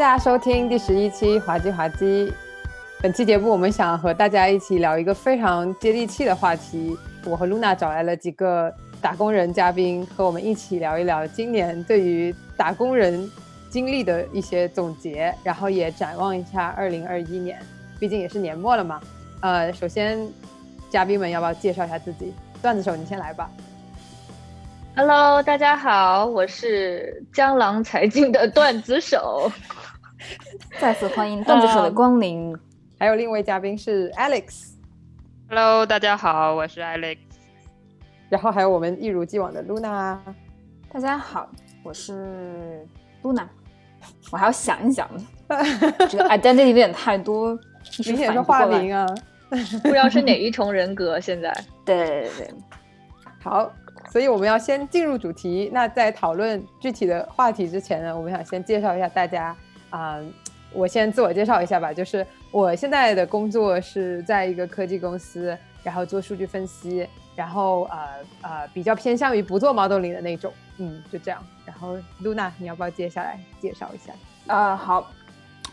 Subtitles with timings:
[0.00, 2.32] 大家收听第十一期滑稽滑稽。
[3.02, 6.96] 本期节目，我们想和大家一起聊一个非常接地气的话题。
[7.26, 13.30] 我和露娜找来了几个打工人嘉宾，和我们一起聊一聊今年对于打工人
[13.68, 17.60] 经历的一些总结，然后也展望一下二零二一年，
[17.98, 19.02] 毕竟也是年末了嘛。
[19.42, 20.18] 呃，首先，
[20.88, 22.32] 嘉宾们要不要介绍一下自己？
[22.62, 23.50] 段子手，你先来吧。
[24.96, 29.52] Hello，大家好，我是江郎才尽的段子手。
[30.78, 32.56] 再次欢迎 段子手的光临。
[32.98, 34.74] 还有另一位嘉宾是 Alex。
[35.48, 37.18] Hello，大家好，我是 Alex。
[38.28, 40.18] 然后还有我们一如既往的 Luna。
[40.92, 41.48] 大家好，
[41.82, 42.86] 我是
[43.22, 43.46] Luna。
[44.30, 45.08] 我还要想一想，
[46.08, 47.58] 这个 identity 有点太多，
[48.06, 49.06] 明显是化名啊，
[49.48, 51.18] 不知道是哪一重人格。
[51.18, 51.52] 现在，
[51.84, 52.54] 对对对，
[53.42, 53.70] 好。
[54.10, 55.70] 所以我们要先进入主题。
[55.72, 59.54] 那在讨论具体的话题之前呢，我们想先介绍一下大家
[59.90, 60.18] 啊。
[60.72, 67.98] 我先自我介绍一下吧，就是我现在的工作是在一个科技公司，然后做数据分析，然后呃
[68.42, 70.52] 呃比较偏向于不做 modeling 的那种。
[70.78, 71.44] 嗯，就这样。
[71.66, 74.12] 然后露娜，你要不要接下来介绍一下？
[74.46, 75.10] 啊，好，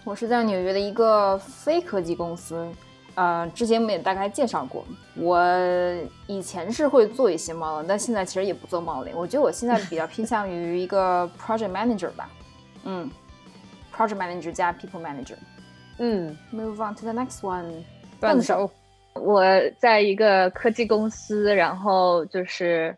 [0.04, 2.68] 我是在纽约的一个非科技公司。
[3.16, 5.42] 呃，之前我们也大概介绍过，我
[6.28, 9.16] 以前是会做一些 modeling，但现在其实也不做 modeling。
[9.16, 12.30] 我觉得我现在比较偏向于一个 project manager 吧，
[12.84, 13.10] 嗯
[13.98, 15.36] ，project manager 加 people manager。
[15.98, 17.84] 嗯，move on to the next one。
[18.20, 18.70] 段子手，
[19.16, 19.44] 我
[19.80, 22.96] 在一个科技公司，然后就是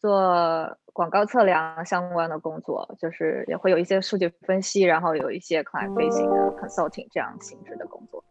[0.00, 8.22] 做广告测量相关的工作，就是也会有一些数据分析，然后有一些 client facing 的 consulting 这样性质的工作。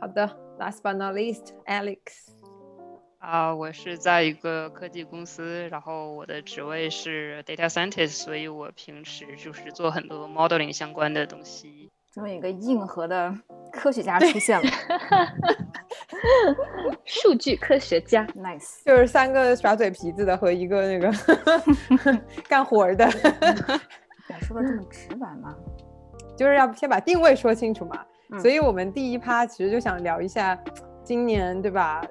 [0.00, 0.26] 好的
[0.58, 2.37] ，last but not least，Alex。
[3.18, 11.90] 啊，我是在一个科技公司，然后我的职位是 data scientist，所以我平时就是做很多 modeling 相关的东西。
[12.12, 13.32] 终于一个硬核的
[13.72, 14.68] 科学家出现了，
[17.04, 21.12] 数据科学家， nice，就是三个耍嘴皮子的和一个那个
[22.48, 23.10] 干活的。
[24.40, 25.54] 说的这么直白吗？
[26.36, 28.04] 就是要先把定位说清楚嘛。
[28.40, 30.56] 所以，我们第一趴其实就想聊一下，
[31.02, 32.02] 今年对吧，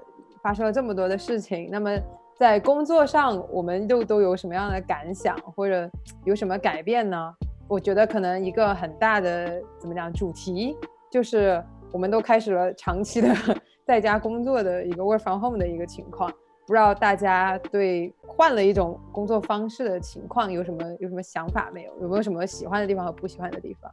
[0.47, 1.67] 发生了这么多的事情。
[1.69, 1.91] 那么，
[2.33, 5.89] 在工作上，我们又都有什么样的感想，或者
[6.23, 7.35] 有什么改变呢？
[7.67, 10.77] 我觉得可能一个很大的怎么讲主题，
[11.11, 13.27] 就是我们都开始了长期的
[13.85, 16.31] 在家工作的一个 work from home 的一个情况。
[16.65, 21.91] 不知道大家对换了一种工作方式的情况有什么有什么想法没有？
[21.99, 23.91] 有没有什么喜欢的地方和不喜欢的地方？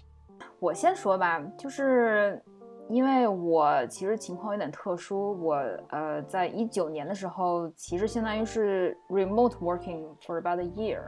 [0.61, 2.41] 我先说吧，就是
[2.89, 5.55] 因为我其实情况有点特殊，我
[5.89, 11.01] 呃，在一九年的时候，其实相当于是 remote working for about a year，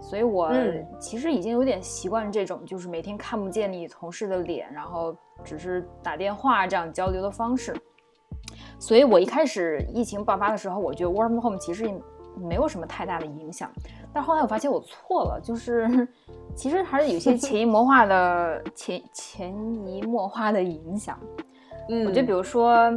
[0.00, 0.50] 所以我
[0.98, 5.14] 其实已经有点习惯这种，就是每天看不见你同事的脸，然后
[5.44, 7.74] 只是打电话这样交流的方式。
[8.78, 11.88] 所以我一开始疫情爆发的时候，我觉得 work from home 其实
[12.36, 13.70] 没有什么太大的影响。
[14.12, 16.08] 但后来我发现我错了，就是
[16.54, 19.52] 其实还是有些潜移默化的潜潜
[19.86, 21.18] 移默化的影响。
[21.88, 22.92] 嗯，我觉得比如说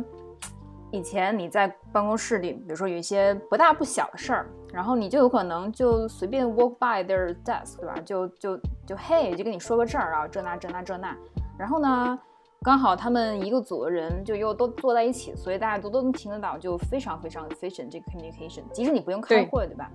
[0.91, 7.95] 以前你在办公室里，比如说有一些不大不小的事儿，然后你就有可能就随便 walk by their desk，对吧？
[8.05, 11.15] 就就就嘿，就跟你说个这儿啊，这那这那这那，
[11.57, 12.19] 然后呢，
[12.61, 19.89] 刚好他们一个组的人就又都坐在一起，所以大家都都能听得到，就非常非常 efficient 这个 communication，即使你不用开会，对吧？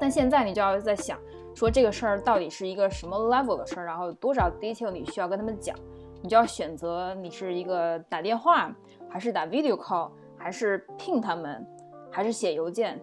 [0.00, 1.18] 但现在你就要在想，
[1.54, 5.76] 说这个事儿到底是一个什么 level 的事儿，然后多少 detail 你需要跟他们讲，
[6.22, 8.74] 你就要选择你是一个打电话，
[9.08, 11.66] 还是打 video call，还是 ping 他们，
[12.10, 13.00] 还是写邮件。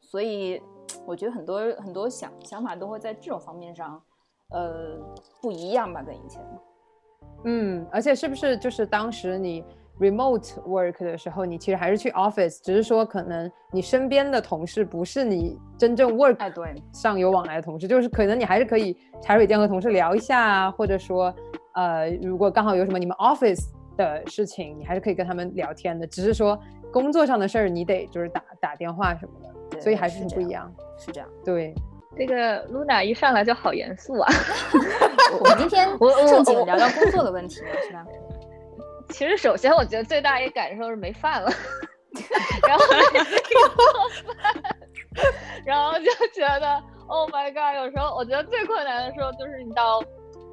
[0.00, 0.60] 所以
[1.06, 4.02] 我觉得很多很多想想法都会在这种方面上，
[4.50, 4.98] 呃，
[5.40, 6.42] 不一样吧，跟以前。
[7.44, 9.64] 嗯，而且是不是就是当时你
[10.00, 21.32] ？remote work 的时候，你其实还是去 office，只是说可能你身边的同事不是你真正 work 哎对上有往来的同事，就是可能你还是可以茶水间和同事聊一下啊，或者说
[21.74, 23.66] 呃，如果刚好有什么你们 office
[23.96, 26.58] 的事情，你还是可以跟他们聊天的，只是说
[26.92, 29.32] 工作上的事儿你得就是打打电话什么
[29.70, 31.74] 的，所以还是很不一样，是这样，对。
[32.16, 34.28] 这个 Luna 一上来就好严肃啊，
[35.38, 35.88] 我们今天
[36.28, 37.54] 正经聊聊工作的问题
[37.86, 38.04] 是吧？
[39.10, 41.50] 其实，首先我觉得最大一个感受是没饭了，
[42.66, 42.84] 然后，
[45.64, 47.76] 然后就觉得 Oh my God！
[47.84, 50.00] 有时候我觉得最困难的时候就是你到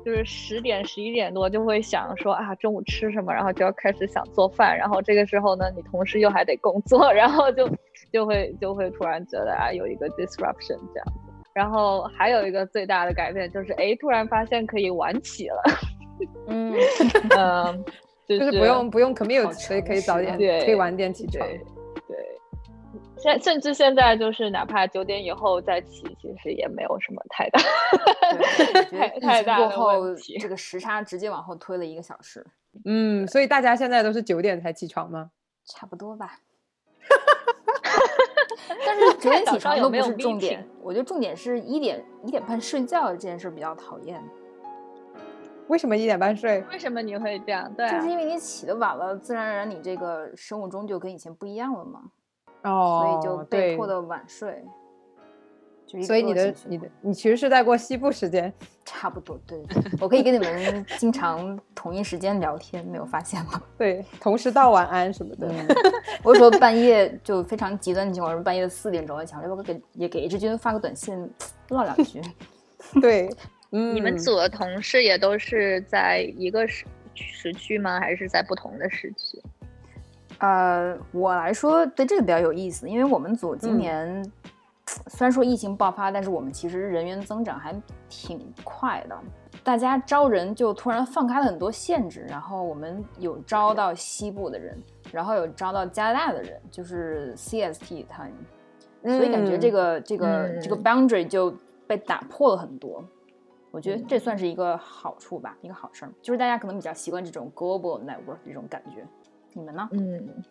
[0.04, 7.70] 就是十点十一点多就会想说啊中午吃什么，然后就要开始想做饭，然后这个时候呢你同时又还得工作，然后就
[8.12, 11.14] 就会就会突然觉得啊有一个 disruption 这样子。
[11.54, 15.64] 然后还有一个最大的改变就是哎突然发现可以晚起了。
[16.48, 16.74] 嗯
[17.36, 17.86] 嗯，
[18.28, 21.48] 就就是不用不用 commute，所以可以早点对可以晚点起床。
[21.48, 21.58] 对
[22.08, 22.18] 对，
[23.18, 27.60] 现甚至现在就是哪怕九点以后再起，其实也没有什么太大
[28.92, 30.38] 太对， 太大的问题。
[30.40, 32.46] 这个时差直接往后推了一个小时，
[32.86, 35.32] 嗯，所以大家现在都是九点才起床吗？
[35.66, 36.40] 差不多吧。
[38.86, 44.22] 但是九点起床都不有没有是重点我觉得重点是一点一点半睡觉这件事比较讨厌，
[45.68, 46.64] 为什么一点半睡？
[46.72, 47.72] 为什么你会这样？
[47.76, 52.02] 对啊就是，因为你起的晚了，自然而然你这个生物钟就跟以前不一样了嘛，
[52.64, 54.64] 哦，所以就被迫的晚睡。
[56.06, 58.54] 所以你的你的你其实是在过西部时间，
[58.84, 59.58] 差不多，对，
[60.02, 63.62] 我可以跟你们经常同一时间聊天，没有发现吗？
[63.78, 65.48] 对，同时道晚安什么的。
[65.48, 65.66] 嗯，
[66.24, 71.18] 我有时候半夜就非常极端的情况，是半夜四点钟，想要不要给也给志军发个短信
[71.70, 72.22] 唠两句。
[73.00, 73.30] 对，
[73.72, 78.00] 嗯，你们组的同事也都是在一个时时区吗？
[78.00, 79.42] 还是在不同的时区？
[80.40, 84.32] 呃，我来说对这个比较有意思，因为我们组今嗯年、
[85.08, 87.76] 虽然说疫情爆发，但是我们其实人员增长还
[88.08, 89.18] 挺快的。
[89.64, 94.78] 大家招人就突然放开了很多限制，然后我们有招到西部的人，
[95.12, 98.32] 然后有招到加拿大的人，就是 CST time，
[99.04, 101.54] 所以感觉这嗯个、这个这个嗯 boundary 就
[101.88, 103.04] 被打破了很多。
[103.72, 109.06] 我觉得这算是一个好处吧，一个好事儿，就是大家可能比较习惯这种 global network 这种感觉。
[109.54, 109.88] 你们呢？
[109.92, 110.44] 嗯，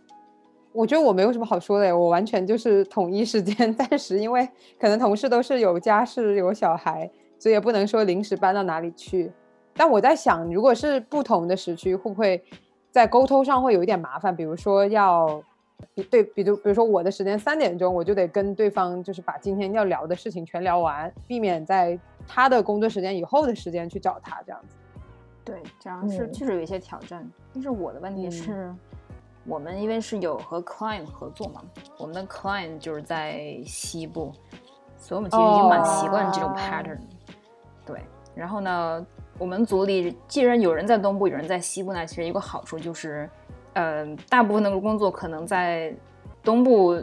[0.73, 4.47] 我觉得我没有什么好说的，我完全就是统一时间， 暂时因为
[4.79, 9.33] 可能同事都是有家室有小孩，所以也不能说临时搬到哪里去。
[9.75, 12.43] 但我在想，如果是不同的时区，会不会
[12.91, 14.35] 在沟通上会有一点麻烦？
[14.35, 15.43] 比如说要
[15.95, 24.77] 比对，比如比如说我的时间三点钟，我就得跟对方就是把今天要聊的事情全聊完，避免在他的工作时间以后的时间去找他这样子。
[25.45, 27.29] 对，这样是嗯确实有一些挑战。
[27.55, 28.75] 但是我的问题嗯是，
[29.45, 31.63] 我们因为是有和 client 合作嘛，
[31.99, 34.33] 我们的 client 就是在西部，
[34.99, 36.99] 所以我们其实已经蛮习惯这种哦 pattern。
[37.85, 38.03] 对，
[38.35, 39.07] 然后呢，
[39.39, 43.31] 我们组里既然有人在东部，有人在西部呢，其实一个好处就是，
[43.75, 45.95] 呃，大部分的工作可能在
[46.43, 47.01] 东部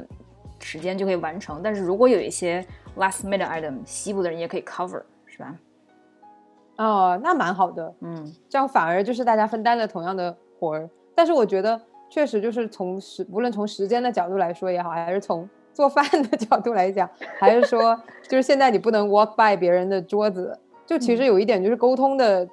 [0.60, 2.66] 时间就可以完成，但是如果有一些
[2.98, 5.02] last minute item，西部的人也可以 cover，
[5.33, 5.56] 是吧？
[6.77, 7.91] 哦，那蛮好的。
[8.01, 10.88] 嗯，这样反而就是大家分担了同样的活儿。
[11.15, 17.09] 但是我觉得确实就是从时，无论从时间的角度来说也好，还是从做饭的角度来讲，
[17.39, 22.47] 还是说就是现在你不能 walk by 别人的桌子，就其实有一点就是沟通的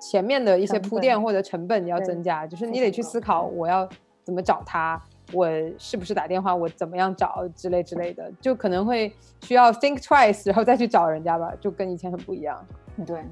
[0.00, 3.86] 前面的一些铺垫或者成本要增加，就是你得去思考我要
[4.22, 5.00] 怎么找他。
[5.32, 5.48] 我
[5.78, 6.54] 是不是打电话？
[6.54, 9.12] 我怎么样找之类之类的，就可能会
[9.42, 12.64] 需要 think twice，然后再去找人家吧，就跟以前很不一样。
[13.06, 13.22] 对。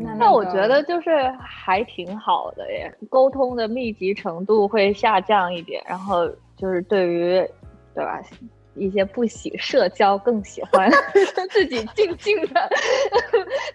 [0.00, 7.44] 那那我觉得就是还挺好的耶，沟通的密集程度会下降一点，然后就是对于，
[7.94, 8.22] 对吧？
[8.76, 10.88] 一些不喜社交、更喜欢
[11.50, 12.70] 自己静静的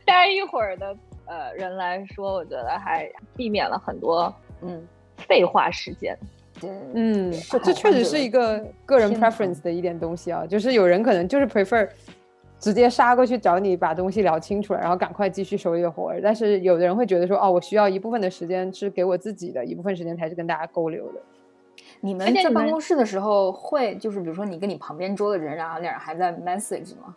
[0.06, 4.88] 待一会儿的呃人来说，我觉得还避免了很多嗯，
[5.18, 6.18] 废话时间。
[6.64, 11.88] 对，嗯，不这确实是一个个人 preference 的一点东西啊，就是有人可能就是 prefer
[12.58, 16.22] 直接杀过去找你，把东西聊清楚了，然后赶快继续手里的活儿。
[16.24, 21.20] 但是有的人会觉得说，哦，我需要一部分的时间是给我自己的，一部分时间才是跟大家沟流的。
[22.00, 27.14] 你们在办公室的时候会，就是比如说你跟你旁边桌的人，然后俩人还在 message 吗？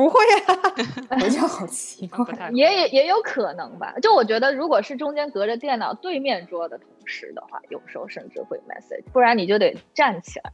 [0.00, 0.56] 不会啊，
[1.22, 3.94] 我就好奇怪也也也有可能吧。
[4.00, 10.52] 就我觉得，如果是中间隔着电脑对面桌的同事的话，有时候甚至会 message，不然你就得站起来。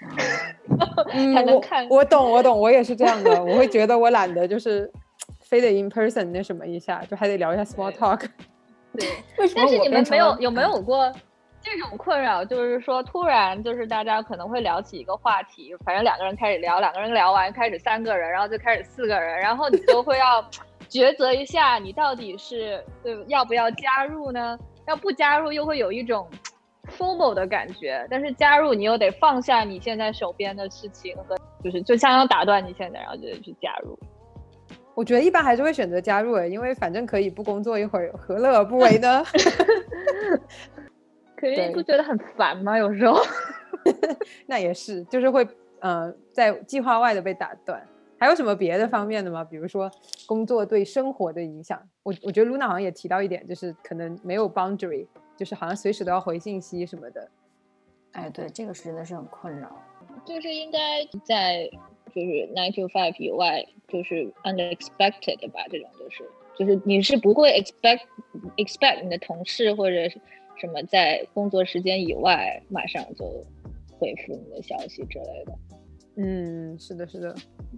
[1.14, 3.40] 嗯我才能看我懂，我懂，我也是这样的。
[3.44, 4.90] 我会觉得我懒得就是
[5.42, 8.26] 非得 in person 那什么一下，就还得聊一下 small talk。
[8.98, 11.12] 对， 为什么但是你们没有有没有过
[11.60, 12.44] 这种困扰？
[12.44, 20.42] 就是说，突然就是大家可能会聊起一个话题，反正两个人开始聊，两个人聊完开始三个人，然后就开始四个人，然后你就会要
[20.88, 24.58] 抉择一下，你到底是对要不要加入呢？
[24.86, 26.26] 要不加入又会有一种
[26.96, 33.98] formal 的感觉，但是加入你又得放下你现在手边的事情和就是就相当打断你现在，然后就得去加入。
[34.94, 39.22] 我觉得一般还是会选择加入的，因为反正可以不工作一会儿，何乐而不为呢？
[41.38, 42.76] 可是你不觉得很烦吗？
[42.76, 43.16] 有时候。
[44.46, 45.46] 那也是，就是会
[45.80, 47.86] 呃在计划外的被打断。
[48.18, 49.44] 还有什么别的方面的吗？
[49.44, 49.88] 比如说
[50.26, 57.28] 工作对生活的影响，我我觉得 Luna 好像也提到一点，就是可能没有 boundary，就是好像随时都要回信息什么的。
[58.12, 59.70] 哎，对，这个是真的是很困扰。
[60.24, 61.70] 就是应该在
[62.12, 62.26] 就是
[62.56, 66.24] nine to five 以外，就是 unexpected 的吧，这种就是
[66.58, 68.00] 就是你是不会 expect
[68.56, 69.96] expect 你的同事或者
[70.60, 73.24] 什么在工作时间以外马上就
[73.90, 75.52] 回复你的消息之类的。
[76.16, 77.34] 嗯，是的，是的。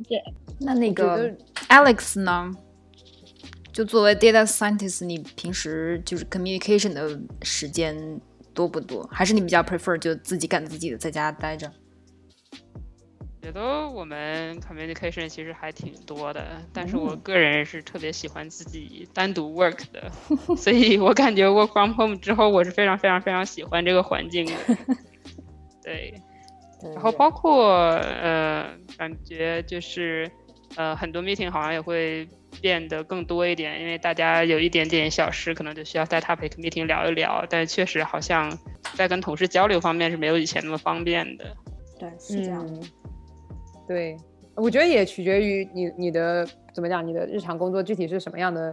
[0.09, 0.23] 对，
[0.59, 1.31] 那那个
[1.69, 2.51] Alex 呢？
[3.73, 8.21] 就作为 data scientist，你平时就是 communication 的时间
[8.53, 9.07] 多不多？
[9.13, 11.71] 还是你比较 prefer 就自己干自己的，在家待着？
[13.51, 20.09] 觉得我们 communication 其实还挺多的，但是我个人是特别喜欢自己单独 work 的，
[20.57, 24.53] 所以我感觉 work from home 之后，我是非常非常非常喜欢这个环境的。
[25.83, 26.15] 对，
[26.95, 30.31] 然后包括呃，感觉就是
[30.77, 32.29] 呃，很多 meeting 好像也会
[32.61, 38.57] 变得更多一点，因为大家有一点点小事，可能就需要在 topic meeting 聊一聊，但确实好像
[38.95, 41.57] 在跟同事交流方面是没有以前那么方便的。
[41.99, 42.65] 对，是这样。
[43.91, 44.17] 对，
[44.55, 48.73] 我觉得也取决于你你的怎么讲，你的日常工作具体是什么样的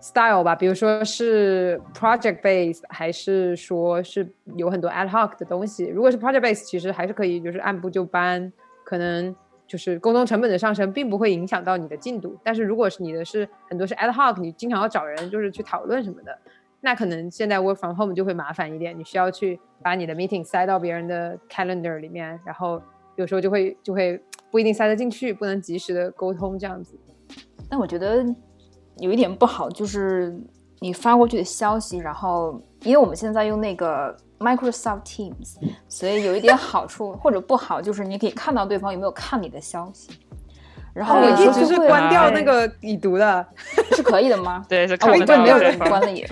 [0.00, 0.56] style 吧。
[0.56, 5.86] 比如说是 project base，还是说是有很多 ad hoc 的东西。
[5.86, 9.32] 如果是 project base，其实还是可以就是按部就班，可能
[9.68, 12.36] 就是沟通成本的上升并不会影响到你的进度。
[12.42, 16.36] 但是如果是你的是很多是 ad hoc，你经常要找人就是去讨论什么的，
[16.80, 22.82] 那可能现在 work from home 就会麻烦一点，你需要去把你的 meeting 塞到别人的 calendar 里面，然后
[23.16, 24.22] 有时候就会就会。
[24.48, 26.98] 不一定塞得进去，不能及时的沟通这样子。
[27.68, 28.24] 但我觉得
[28.98, 30.34] 有一点不好，就是
[30.78, 35.56] 你发过去的消息，然后因为我们现在用那个 Microsoft Teams，
[35.88, 40.10] 所以有一点好处或者不好，就是你可以看到对方有没有看你的消息。
[40.94, 43.46] 然后我一直是关掉那个已读的，
[43.94, 44.64] 是可以的吗？
[44.70, 46.26] 对，是我一般没有人关了也，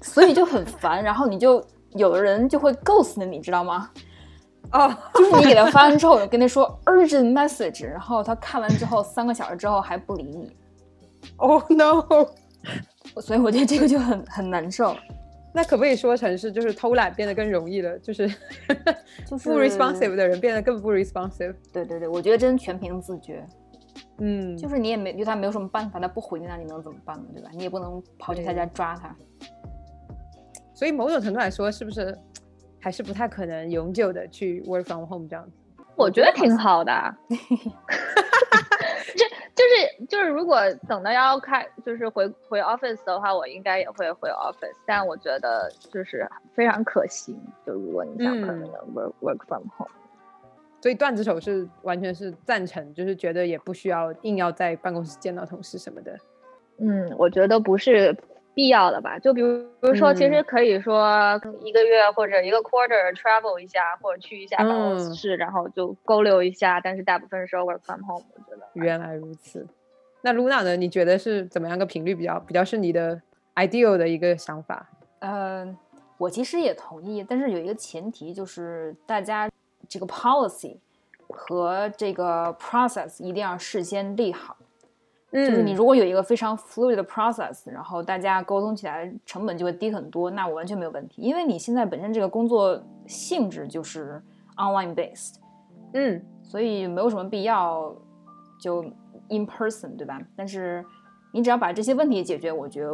[0.00, 1.02] 所以就很烦。
[1.02, 3.90] 然后你就有的人就会 ghost 你，知道吗？
[4.72, 10.56] 哦， 就是你给他发完之后，跟他说 urgent message，然后他看完之后，三个小时之后还不理你。
[11.36, 12.04] Oh no！
[13.20, 14.96] 所以我觉得这个就很很难受。
[15.54, 17.98] 那可不可以说成是就是偷懒变得更容易了？
[17.98, 18.26] 就是
[19.26, 21.54] 就是不 responsive 的人变得更不 responsive。
[21.72, 23.46] 对对对，我觉得真全凭自觉。
[24.18, 27.24] 嗯，就是你也没对他没有什么办法，他不回你，那你能怎么办呢？
[27.34, 27.50] 对吧？
[27.52, 29.14] 你也不能跑去他家抓他。
[30.72, 32.16] 所以某种程度来说，是不是？
[32.82, 35.52] 还是不太可能永久的去 work from home 这样子，
[35.94, 36.92] 我觉得挺好的。
[39.14, 39.24] 就
[39.54, 40.58] 就是就是，如果
[40.88, 44.74] 等到要开，就是回回 office 的话，我应该也会回 office。
[44.84, 47.38] 但我觉得就是非常可行。
[47.64, 49.90] 就如果你想可能 work work from home，
[50.80, 56.18] 所以段子手是完全是赞成，就是觉得也不需要硬要在办公室见到同事什么的。
[56.78, 58.16] 嗯，我觉得不是。
[58.54, 66.80] 必要的吧，就比如比如说，其实可以说一个月或者一个 quarter travel 一下，或者去一下办公室，然后就勾留一下。
[66.80, 68.68] 但是大部分时候 work from home，我觉得。
[68.74, 69.66] 原来如此。
[70.20, 70.76] 那 Luna 呢？
[70.76, 73.20] 你觉得是怎么样个频率比较比较是你的
[73.54, 74.86] ideal 的一个想法？
[75.20, 75.76] 嗯，
[76.18, 79.50] 我其实也同意，但是有一个前提就是大家
[79.88, 80.76] 这个 policy
[81.28, 84.56] 和这个 process 一定要事先立好。
[85.32, 94.22] 就是你如果有一个非常 fluid 的 process，然后大家沟通起来成本就会低很多，那我完全没有问题，因为你现在本身这个工作性质就是
[94.56, 95.36] online based，
[95.94, 97.96] 嗯，所以没有什么必要
[98.60, 98.82] 就
[99.30, 100.20] in person，对吧？
[100.36, 100.84] 但是
[101.32, 102.90] 你只要把这些问题解决，我觉得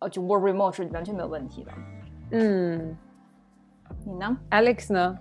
[0.00, 1.72] 呃就 work remote 是完全没有问题的。
[2.32, 2.96] 嗯，
[4.04, 5.16] 你呢，Alex 呢？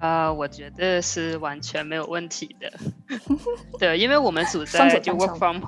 [0.00, 2.72] 啊，我觉得是完全没有问题的。
[3.78, 5.62] 对，因为我们组在就 work from，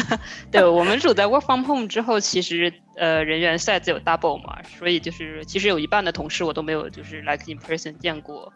[0.52, 8.52] 对，我们组在 work from home 之后，其实呃人员 size 有 double 嘛，所以就是其实有一半的同事我都没有就是 like in person 见过。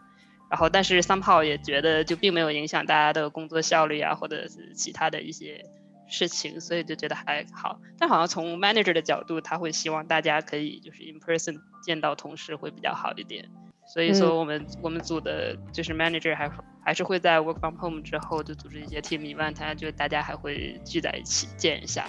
[0.51, 5.65] 然后，但是 somehow 也觉得就并没有影响大家的工作效率啊，或者是其他的一些
[6.07, 7.81] 事情，所以就觉得还好。
[7.99, 13.49] 但好像从 manager 的角度，他会希望大家可以就是 in person 见到同事会比较好一点。
[13.93, 16.51] 所以说，我们我们组的就是 manager 还
[16.83, 22.07] 还是会在 work from home 之后就组织一些 team event，就大家还会聚在一起见一下。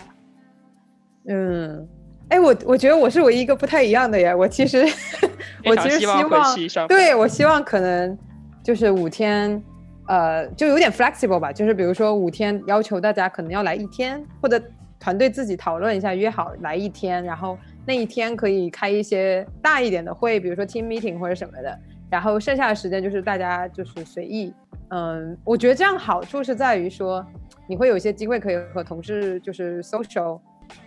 [1.28, 1.86] 嗯，
[2.30, 4.34] 哎，我我觉得我是唯一一个不太一样的呀。
[4.34, 4.78] 我其实
[5.68, 8.18] 我其实希望，对我希望可能
[8.64, 9.62] 就是五天，
[10.08, 11.52] 呃，就有点 flexible 吧。
[11.52, 14.58] 就是比如说五天要求大家可能要来一天，或者
[15.02, 17.58] 团队自己讨论一下，约好来一天，然后。
[17.86, 24.54] 那一天可以开一些大一点的会，比如说 team meeting 或者什么的，然后剩下的时间就是大家就是随意。
[24.90, 27.26] 嗯，我觉得这样好处是在于说，
[27.68, 30.40] 你会有一些机会可以和同事就是 social。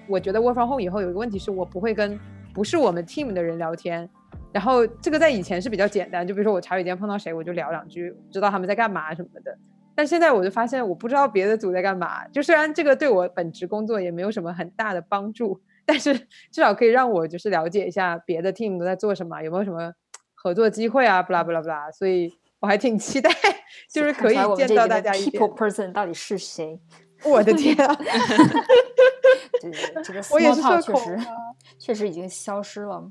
[0.09, 2.19] 我觉得 work from home 以后有一个问题是我不会跟
[2.55, 4.09] 不是我们 team 的人聊天，
[4.53, 9.57] 然后这个在以前是比较简单，就比如说我茶水间碰到谁我就聊两句，知道他们在干嘛什么的。
[9.95, 12.27] 但现在我就发现，我不知道别的组在干嘛。
[12.29, 16.13] 就虽然这个对我本职工作也没有什么很大的帮助，但是
[16.51, 19.93] 至少可以让我就是了解一下别的 team 都在做什么，有没有什么
[20.35, 21.91] 合作机会啊，不啦不啦不啦。
[21.91, 23.31] 所以我还挺期待，
[23.89, 25.43] 就是可以见到大家一点。
[25.43, 26.81] People person 到底是谁？
[27.25, 27.97] 我的天啊！
[30.05, 31.19] 这个 small talk 确实
[31.79, 33.11] 确实已经消失了。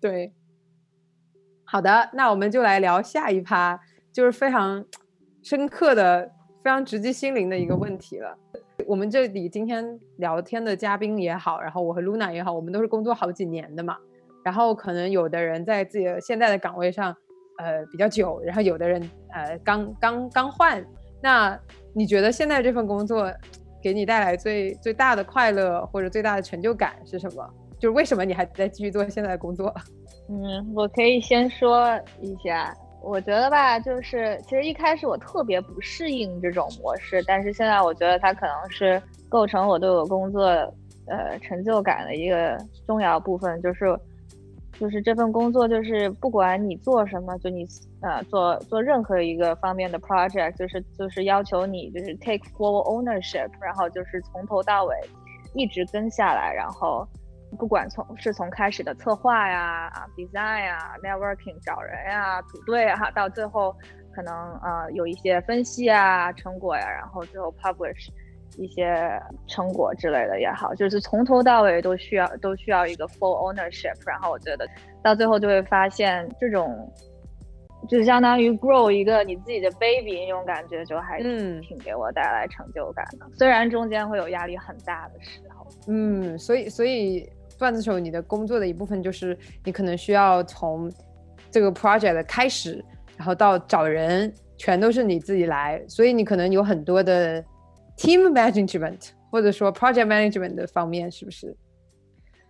[0.00, 0.32] 对，
[1.64, 3.80] 好的，那我们就来聊下一趴，
[4.12, 4.84] 就是非常
[5.42, 6.30] 深刻的、
[6.62, 8.38] 非常直击心灵的一个问题了。
[8.86, 13.96] 我们这里今天聊天的嘉宾也好，然后我和 Luna 也好，我们都是工作好几年的嘛。
[14.44, 17.16] 然后可能有的人在自己的现在的岗位上，
[17.58, 19.00] 呃，比较久，然后有的人
[19.30, 20.84] 呃刚刚刚换。
[21.22, 21.58] 那
[21.94, 23.32] 你觉得现在这份工作
[23.82, 27.48] 给你带来最最大的快乐或者最大的成就感是什么？
[27.78, 29.72] 就是为什么你还在继续做现在的工作？
[30.28, 40.42] 嗯，我可以先说一下，我觉得吧，就是其实一开始我特别不适应这种模式，但是现在我觉得它可能是构成我对我工作
[41.06, 43.98] 呃成就感的一个重要部分，就是。
[44.80, 47.64] 就是这份工作，就是不管你做什么，就你
[48.00, 54.96] 呃做做任何一个方面的 project，就是就是要求你就是 take full ownership，然后就是从头到尾
[55.54, 57.06] 一直跟下来，然后
[57.56, 63.74] 不管从是从开始的策划呀、啊 design 呀、networking 找人呀、组队啊，到最后
[64.14, 68.08] 可能呃有一些分析啊、成果呀，然后最后 publish。
[68.56, 73.96] 一些成果之类的也好，就是从头到尾都需要都需要一个 full ownership。
[74.06, 74.64] 然后我觉得
[75.02, 76.88] 到最后就会发现，这种
[77.88, 83.26] 就相当于 grow 一个你自己的 baby 那种感觉，就还挺给我带来成就感的。
[83.36, 85.66] 虽然中间会有压力很大的时候。
[85.88, 90.92] 嗯，所以所以段子手你的工作的一部分就是你可能需要从
[91.50, 92.84] 这个 project 开始，
[93.16, 97.44] 然后到找人，全都是你自己来，所以你可能有很多的。
[97.96, 101.56] Team management 或者说 project management 的方面是不是？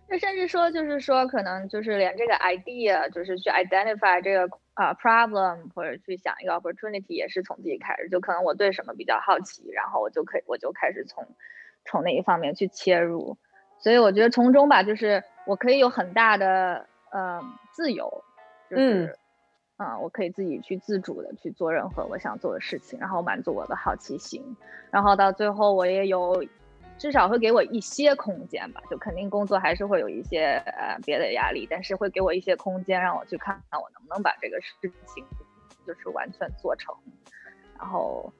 [0.09, 8.09] 那甚至说就是说，可能就是连这个 idea，就是去 identify 这个啊 problem，或者去想一个 opportunity，也是从自己开始。
[8.09, 11.23] 就可能我对什么比较好奇，然后我就可以我就开始从
[11.85, 13.37] 从那一方面去切入。
[13.85, 17.39] 所以我觉得从中吧，就是我可以有很大的呃
[17.71, 18.11] 自由，
[18.67, 19.15] 就是。
[19.77, 24.41] 啊，我可以自己去自主的去做任何我想做的事情，然后满足我的好奇心，
[24.89, 26.41] 然后到最后我也有，
[26.97, 35.25] 至少会给我一些空间吧，就肯定工作还是会有一些呃别的压力，但是会给我一些空间，让我去看看我能不能把这个事情
[35.85, 36.95] 就是完全做成，
[37.77, 38.31] 然后，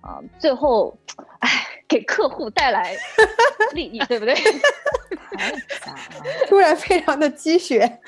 [0.00, 0.96] 啊，最后，
[1.40, 1.48] 哎，
[1.88, 2.94] 给客户带来
[3.74, 4.34] 利益，对不对？
[4.34, 8.00] 太假了，突然非常的鸡血。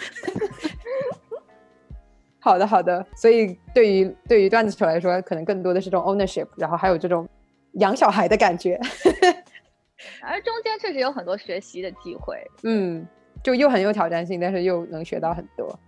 [2.38, 3.04] 好的，好的。
[3.14, 7.28] 所以对于对于段子手来说，可能更多的是这种 ownership，然后还有这种
[7.74, 8.80] 养小孩的感觉。
[10.22, 13.06] 而中间确实有很多学习的机会，嗯，
[13.42, 15.78] 就又很有挑战性，但是又能学到很多。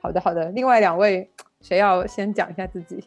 [0.00, 0.44] 好的，好的。
[0.50, 1.28] 另外两位，
[1.60, 3.02] 谁要先讲一下自己？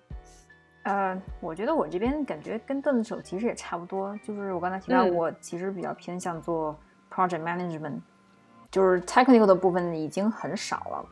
[0.84, 6.76] 呃，我觉得我这边感觉跟段子手其实也差不多，就是我刚才提到，我其实比较偏向做
[7.14, 8.00] project management，
[8.72, 11.06] 就是 technical 的部分已经很少了。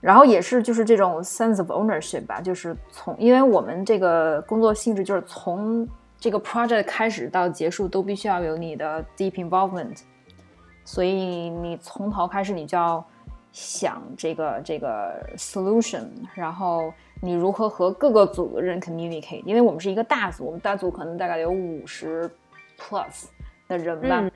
[0.00, 5.86] 然后也是就是这种 sense of ownership 吧，就是从因为我们这个工作性质就是从
[6.18, 10.00] 这个 project 开始到结束都必须要有你的 deep involvement，
[10.84, 13.04] 所以你从头开始你就要
[13.60, 22.30] 想这个这个 solution，然后你如何和各个组的人 communicate，因为我们是一个大组，我们大组可能大概有五十
[22.78, 23.24] plus
[23.66, 24.30] 的人吧，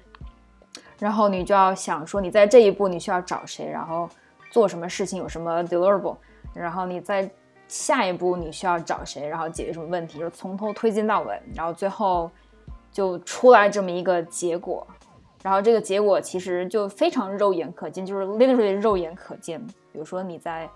[0.98, 4.08] 然后你就要想说你在这一步你需要找谁，然后。
[4.50, 6.14] 做什么事情有什么 deliverable，
[6.52, 7.26] 然后你在
[7.68, 12.30] 下一步你需要找谁，然后解决什么问题，就从头推进到尾，然后最后
[12.92, 14.86] 就出来这么一个结果，
[15.42, 19.60] 然后这个结果其实就非常肉眼可见，就是 literally 肉眼可见。
[19.92, 20.68] 比如说你在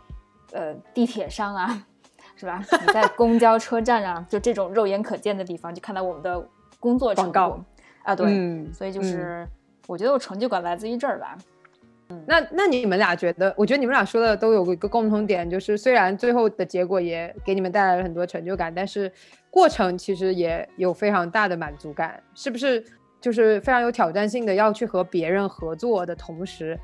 [0.52, 1.86] 呃地铁上啊，
[2.36, 2.62] 是吧？
[2.84, 6.44] 你在公交车站啊，就这种肉眼可见的地方，就看到我们的
[6.80, 7.64] 工作成果
[8.02, 8.26] 啊，对，
[8.72, 9.46] 所以就是
[9.86, 11.38] 我觉得我成就感来自于这儿吧。
[12.24, 13.52] 那那你们俩觉得？
[13.56, 19.10] 我觉得你们俩说的都有一个共同点，就是虽然最后的结果也给你们带来了很多成就感，但是
[19.50, 22.84] 过程其实也有非常大的满足感，是不是？
[23.20, 26.78] 就是非常有挑战性的，要去和别人合作的同时，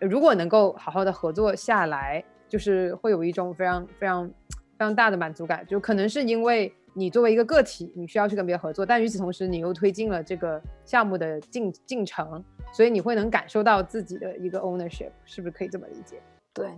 [0.00, 5.66] 如果能够好好的合作下来，就是会有一种非常非常非常大的满足感。
[5.66, 12.42] 就可能是因为你作为一个个体，你需要去跟别人合作，但与此同时，你又推进了这个项目的进进程。
[12.72, 16.20] 所以你会能感受到自己的一个 ownership，是不是可以这么理解？
[16.52, 16.68] 对，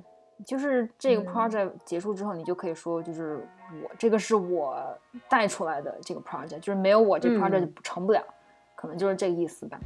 [0.44, 3.38] 就是这个 project 结束之后，你就可以说，就是
[3.82, 4.76] 我这个是我
[5.26, 8.22] 带出来的这个 project，就是没有我这 project 就成不了，
[8.76, 9.76] 可能就是这个意思吧。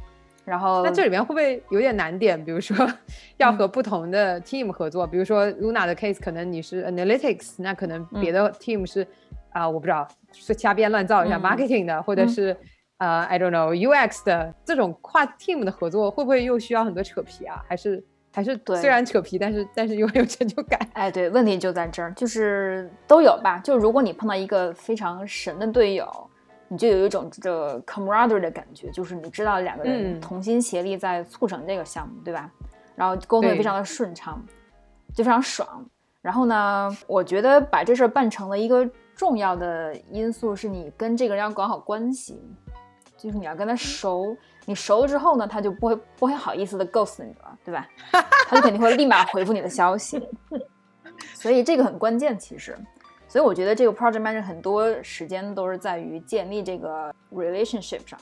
[0.43, 2.43] 然后那这里面会不会有点难点？
[2.43, 2.75] 比如说
[3.37, 9.05] 要和不同的 team 合作，比如说 Luna 的 case，可能你是 analytics，那可能别的 team 是
[9.51, 12.57] 啊，我不知道是瞎编乱造一下 marketing 的，或者是
[12.97, 17.63] 呃 I don't know UX 的这种跨 team 的合作，会不会又需要很多扯皮啊？
[17.69, 20.79] 还是还是虽然扯皮，但是但是又很有成就感？
[20.93, 23.59] 哎，对，问题就在这儿，就是都有吧。
[23.59, 26.27] 就如果你碰到一个非常神的队友。
[26.71, 32.49] 你就有一种这个 camaraderie 的感觉，就是你知道两个人同心协力在促成这个项目，对吧？
[32.95, 34.41] 然后沟通也非常的顺畅，
[35.13, 35.85] 就非常爽。
[36.21, 42.41] 然后呢，我觉得把这事儿办成了一个重要的因素是你跟这个人要搞好关系，
[43.17, 44.37] 就是你要跟他熟。
[44.65, 47.85] 你熟了之后呢，他就不会不会好意思的 ghost 你了，对吧？
[48.47, 50.25] 他就肯定会立马回复你的消息。
[51.35, 52.77] 所以这个很关键，其实。
[53.31, 58.19] 所以我觉得这个 project manager 很多时间都是在于建立这个 relationship 上，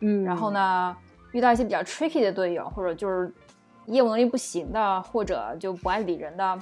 [0.00, 0.94] 嗯，然后呢，
[1.32, 3.32] 遇到一些比较 tricky 的队友，或者就是
[3.86, 6.58] 业务能力不行的，或者就不爱理人的，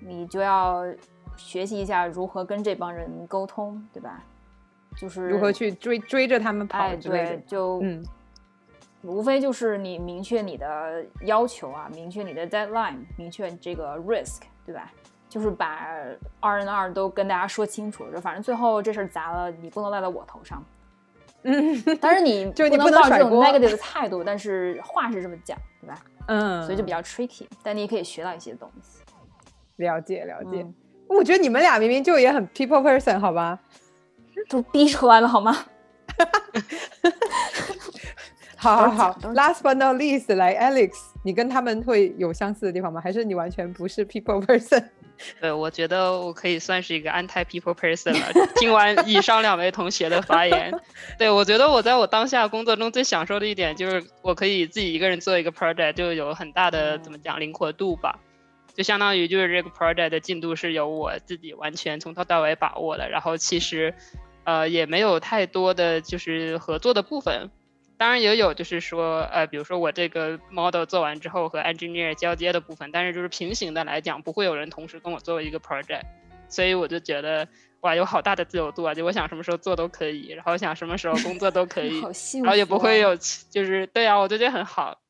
[0.00, 0.84] 你就要
[1.36, 4.20] 学习一下如何跟这帮人沟通，对吧？
[4.96, 8.04] 就是如何去追追着他们跑之类的，就嗯，
[9.02, 14.92] 无非就是你明确你的要求啊，明确你的 deadline，明确这个 risk，对吧？
[15.28, 15.86] 就是把
[16.40, 20.64] 二 N 二都跟大家说清楚，就反正最后这事儿砸了，你不能赖在我头上。
[21.44, 26.02] 嗯，但是你就你不能抱这种 negative 的态度，但是话是这么讲，对吧？
[26.26, 28.98] 嗯，所以就比较 tricky，但你也可以学到一些东西。
[29.76, 30.66] 了解了解，
[31.06, 33.60] 我觉得你们俩明明就也很 people person，好吧？
[34.50, 35.56] 都逼出来了好吗？
[38.56, 40.90] 好好好，last but not least，来 Alex，
[41.22, 43.00] 你跟他们会有相似的地方吗？
[43.00, 44.84] 还是你完全不是 people person？
[45.40, 48.46] 对，我觉得我可以算是一个 anti people person 了。
[48.56, 50.72] 听完以上两位同学的发言，
[51.18, 58.18] 对我觉得我在我当下工作中最享受的一点就是我可以自己一个人做一个 project，就有很大的怎么讲灵活度吧。
[58.74, 63.92] 就相当于就是这个 project 的进度是由我自己完全从头到尾把握的，然后其实
[64.44, 67.50] 呃也没有太多的就是合作的部分。
[67.98, 76.02] 当然也有，就是说，呃，比如说我这个 model 做完之后和 engineer 交接的部分，但是就是平行的来讲，不会有人同时跟我做一个 project，
[76.48, 77.48] 所以我就觉得，
[77.80, 78.94] 哇，有好大的自由度啊！
[78.94, 82.00] 就我想什么时候做都可以，然后想什么时候工作都可以，
[82.42, 83.16] 然后也不会有，
[83.50, 85.00] 就是对啊，我就觉得很好，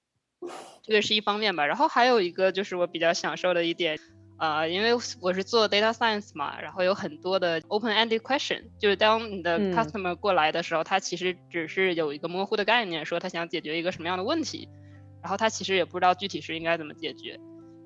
[0.83, 1.66] 这个是一方面吧。
[1.66, 3.98] 然后还有一个就是我比较享受的一点。
[4.38, 14.68] 啊，因为我是做 data science 嘛，然后有很多的 open-ended question，就是当你的 customer 过来的时候，他其实只是有一个模糊的概念，说他想解决一个什么样的问题，
[15.20, 17.38] 然后他其实也不知道具体是应该怎么解决。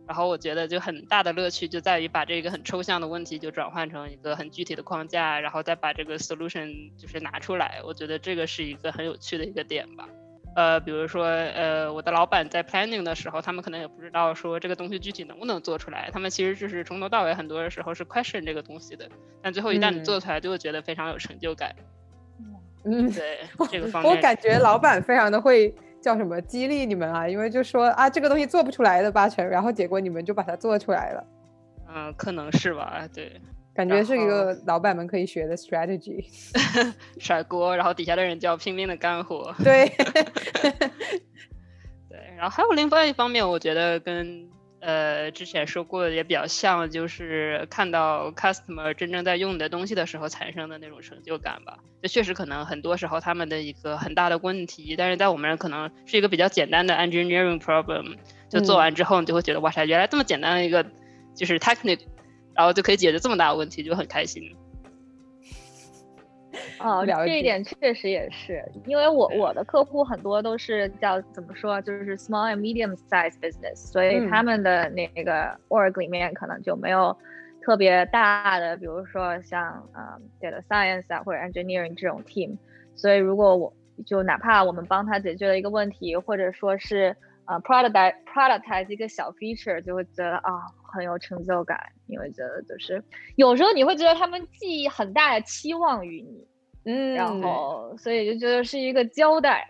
[0.06, 7.80] 然后我觉得就很大的乐趣就在于把这个很抽象的问题就转换成一个很具体的框架，然后再把这个 solution 就是拿出来。
[7.82, 10.06] 我觉得这个是一个很有趣的一个点吧。
[10.54, 19.08] 呃，比如说，呃，我的老板在 planning 的时候，他们可能也不知道说这个东西具体能不能做出来，他们其实就是从头到尾很多的时候是 question 这个东西的，
[19.42, 21.74] 但最后一旦你做出来，就会觉得非常有成就感。
[22.84, 23.38] 嗯，对，
[23.70, 31.24] 这个方面，我感觉老板非常的会叫什么激励你们啊，因为就说啊这个东西做不出来的八成，然后结果你们就把它做出来了。
[31.88, 33.40] 嗯，可能是吧，对。
[33.74, 36.22] 感觉是一个老板们可以学的 strategy，
[37.18, 39.54] 甩锅，然后底下的人就要拼命的干活。
[39.64, 39.88] 对，
[42.10, 44.46] 对，然后还有另外一方面，我觉得跟
[44.80, 51.78] 呃之前说过的也比较像，就是看到 customer 真正在用你的东西的时候产生的那种成就感吧。
[52.02, 58.18] 这确实可能很多时候他们的一个很大的问题，但是在我们可能是一个比较简单的 engineering problem，
[58.50, 60.84] 就做完之后你就会觉得哇塞，原来这么简单的一个
[61.34, 62.00] 就是 technical。
[62.54, 64.42] 然后就可以解决这么大的问题，就很开心。
[66.78, 67.62] 哦，这一点。
[67.64, 77.16] 确实也是，因为我我的客户很多都是叫怎么说，就是 small and medium size business，所以他们的那个 org 里面可能就没有
[77.64, 82.56] 特别大的，比如说像呃 data science 啊或者 engineering 这种 team，
[82.96, 83.72] 所以如果我
[84.04, 90.52] 就哪怕我们帮他解决了一个问题，或者说是呃 product product 一个小 feature，就会觉得啊。
[90.94, 93.02] 很有成就感，因为觉得就是
[93.36, 96.46] 有时候你会觉得他们寄很大的期望于你，
[96.84, 99.66] 嗯，然后所以就觉得是一个交代。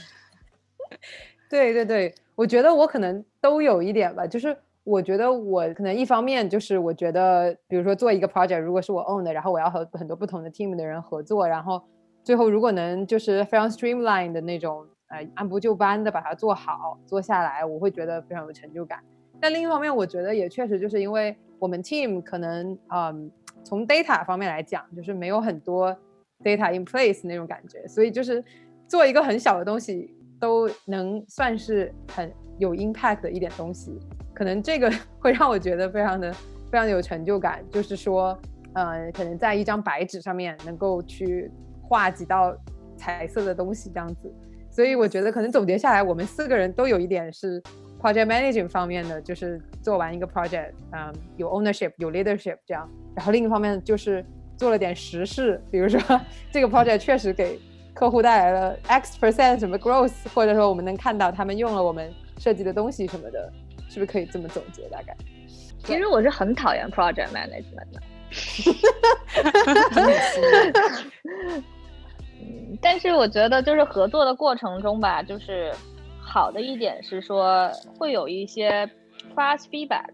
[1.48, 11.82] 对对对，我觉得我可能都有一点吧，就是我觉得我可能一方面就是我觉得，比如说做一个 project，如果是我 own 的，然后我要和很多不同的 team 的人合作，然后
[12.22, 18.98] 最后如果能就是非常 streamline 的那种，呃，按部就班的把它做好做下来，我会觉得非常有成就感。
[19.40, 23.30] 但另一方面，我觉得也确实就是因为我们 team 可能，嗯，
[23.62, 25.96] 从 data 方面来讲，就是没有很多
[26.42, 28.42] data in place 那种感觉，所以就是
[28.88, 33.96] 做一个很小的东西都能算是很有 impact 的一点东西，
[34.34, 36.32] 可能这个 会让我觉得非常的
[36.70, 38.36] 非常的有成就感，就是说，
[38.74, 41.50] 呃，可能在一张白纸上面能够去
[41.82, 42.56] 画几道
[42.96, 44.32] 彩色的东西这样子，
[44.74, 47.62] 所以我觉得可能总结下来，我们四个人都有一点是。
[48.04, 52.86] project managing 方面的就是做完一个 project，嗯，有 ownership，有 leadership 这样。
[53.16, 54.22] 然后另一方面就是
[54.58, 55.98] 做了点实事，比如说
[56.52, 57.58] 这个 project 确实给
[57.94, 63.50] 客户带来了 X percent 什么 growth，或者说我们能看到他们用了我们设计的东西什么的，
[63.88, 64.86] 是不是可以这么总结？
[64.90, 65.16] 大概？
[65.78, 68.02] 其实我是很讨厌 project management 的。
[72.40, 75.72] 嗯，但是我觉得就是合作的过程中吧，就是。
[76.26, 78.88] 好的一点是说会有一些
[79.36, 80.08] fast feedback，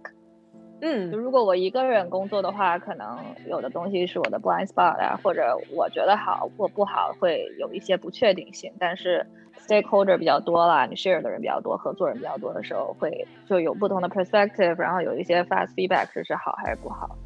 [0.82, 8.70] 嗯，就如果我一个人工作的话，可能有的东西是我的 blind spot 啊，或者我觉得好或不好，会有一些不确定性。
[8.78, 9.24] 但是
[9.66, 17.16] stakeholder 比较多啦，你 share 的人比较多，合作人比较多的时候，会就有不同的 perspective，然后有一些 fast feedback 是好还是不好，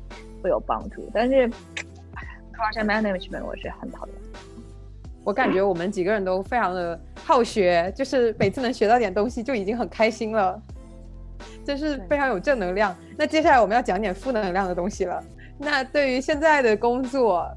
[0.42, 1.10] 会有帮助。
[1.12, 1.48] 但是
[2.52, 4.14] project management 我是很讨厌。
[5.24, 10.60] 我感觉我们几个人都非常的好学，就是每次能学到点东西就已经很开心了，
[11.64, 12.94] 真是非常有正能量。
[13.16, 15.22] 那接下来我们要讲点负能量的东西了。
[15.56, 17.48] 那对于现在的工作，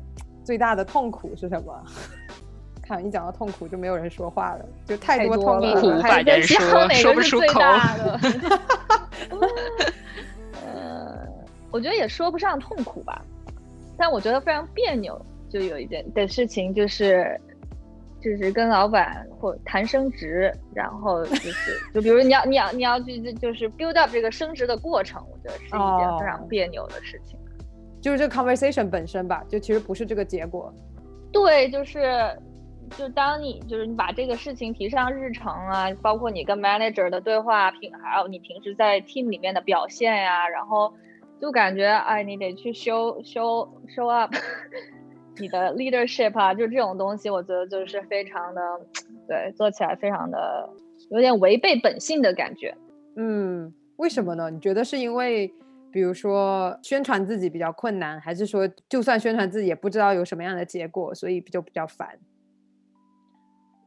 [0.46, 1.84] 最大的痛苦是什么？
[2.82, 7.60] 看一讲到痛苦就没有人说话了，就太多痛苦，无法言说，说不出口。
[10.66, 11.28] 呃，
[11.70, 13.22] 我觉得也说不上痛苦吧，
[13.98, 17.38] 但我觉得非常别扭，就有一点的事情就是。
[18.20, 27.38] 就是跟老板或谈升职，然后就是，就比如你要你要你要去就是 build up 这个升职的过程，我觉得是一件非常别扭的事情。
[28.02, 30.74] 就是这个 conversation 本身吧，就其实不是这个结果。
[31.32, 32.02] 对，就是
[32.98, 40.94] 就当你就是你把这个事情提上日程啊，包括你跟 manager 的对话，平还有你平时在 team 里面的表现呀，然后
[41.40, 44.34] 就感觉哎，你得去 show show show up。
[45.40, 48.62] 你的 leadership 啊，就这种东西，我觉得就是非常的，
[49.28, 50.70] 对，做起来非常的
[51.10, 52.76] 有点违背本性的感觉。
[53.16, 54.50] 嗯，为什么呢？
[54.50, 55.52] 你觉得是因为，
[55.92, 62.18] 比如说宣传自己比较困难，还是说就算宣传自己也不知道有什么样的结果，所以就比较烦？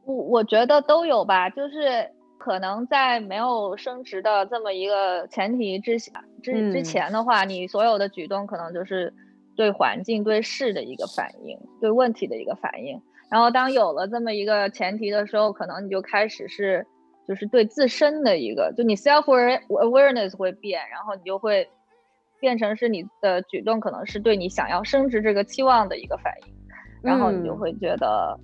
[0.05, 6.11] 我我觉得都有吧，就是可能在没有升职的这么一个前提之下
[6.41, 9.13] 之之前的话，你所有的举动可能就是。
[9.55, 13.01] 对环境、对事的一个反应，对问题的一个反应。
[13.29, 16.85] 然后，当有了这么一个前提的时候，可能你就开始是，
[17.27, 19.23] 就是对自身的一个，就你 self
[19.69, 21.69] awareness 会变，然后你就会
[22.41, 26.53] 变成是你的举动可能是对你想要升职这个期望的一个反应，
[27.01, 28.37] 然后你就会觉得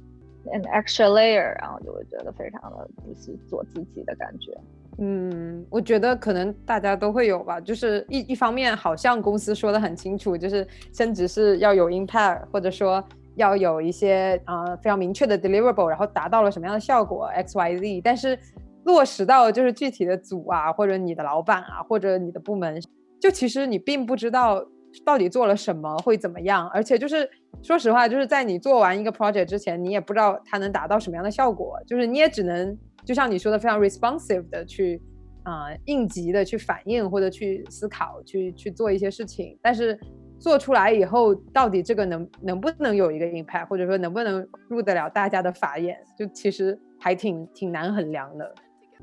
[0.46, 4.58] an extra layer，然后就会觉得非常的不是做自己的感觉。
[5.00, 13.04] 嗯，我觉得可能大家都会有吧，就是一一方面好像公司说的很清楚，就是升职是要有 impact，或者说
[13.36, 18.40] 要有一些啊非常明确的 deliverable，然后达到了什么样的效果 x y z，但是
[18.86, 22.82] 落实到就是具体的组啊，或者你的老板啊，或者你的部门，
[23.22, 24.66] 就其实你并不知道
[25.06, 27.30] 到底做了什么会怎么样，而且就是
[27.62, 32.76] 说实话，就是在你做完一个 project 之前，你也不知道它能达到什么样的效果，就是你也只能。
[33.08, 35.02] 就像你说的，非常 responsive 的去
[35.44, 39.58] 啊应急的去反应或者去思考，去去做一些事情。
[39.62, 39.98] 但是
[40.38, 48.54] 做出来以后，到底这个能能不能有一个 impact，或者说能不能入得了大家的法眼，就其实还挺挺难衡量的。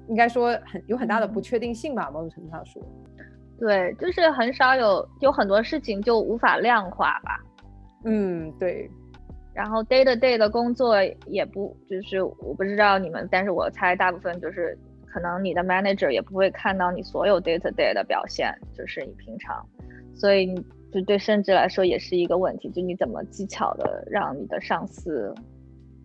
[0.09, 2.83] 应该说很有很大的不确定性吧，某种程度上说。
[3.59, 7.41] 对，就是很少有有很多事情就无法量化吧。
[8.05, 8.91] 嗯，对。
[9.55, 19.65] 然后 day to day 的工作也不就是我不知道你们，但是我猜大部分就是可能你的 manager 也不会看到你所有 day to day 的表现，就是你平常，
[20.15, 20.53] 所以
[20.93, 25.33] 就对升职来说也是一个问题，就你怎么技巧的让你的上司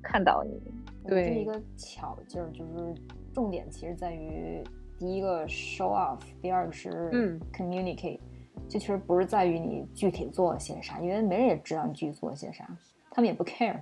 [0.03, 0.62] 看到你。
[1.07, 2.93] 对，这一个巧劲儿就是
[3.33, 4.63] 重点，其实在于
[4.99, 8.19] 第一个 show off，第二个是嗯 communicate，
[8.67, 12.69] 这其实不是在于你具体做了些啥，因为没人也知道你具体做了些啥。
[13.12, 13.76] 他们也不 care，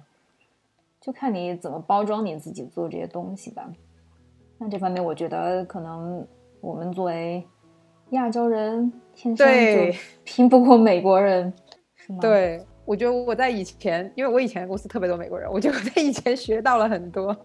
[1.02, 3.68] 就看你怎么包装你自己做这些东西吧。
[4.58, 6.26] 那这方面，我觉得可能
[6.62, 7.46] 我们作为
[8.12, 11.54] 亚洲人，天生就拼不过美国人，
[11.96, 12.20] 是吗？
[12.20, 17.36] 对，我觉得我在以前，因为我以前公司特别多美国人，我觉得我在以前学到了很多。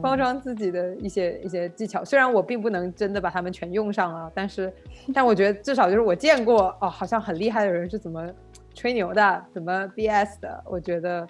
[0.00, 2.02] 包装自己的一些一些技巧。
[2.02, 4.72] 虽然我并不能真的把他们全用上了，但是，
[5.12, 8.26] 但我觉得至少就是我见过哦，好像很厉害的人是怎么
[8.74, 10.64] 吹牛的，怎么 BS 的。
[10.66, 11.26] 我觉得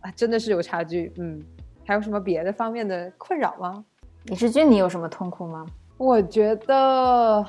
[0.00, 1.12] 啊，真的是有差距。
[1.18, 1.42] 嗯，
[1.86, 3.84] 还有什么别的方面的困扰吗？
[4.24, 5.64] 李世军，你有什么痛苦吗？
[5.96, 7.44] 我觉得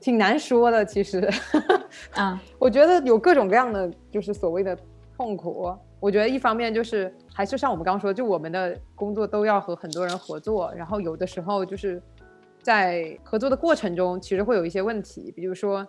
[0.00, 1.28] 挺难说的，其实。
[2.14, 4.76] 啊，我觉得有各种各样的，就是所谓的
[5.16, 5.74] 痛苦。
[6.00, 12.02] 我觉得一方面就是还是像我们刚刚说，就我们的工作都要和很多人合作，然后有的时候就是
[12.60, 15.86] 在合作的过程中，其实会有一些问题，比如说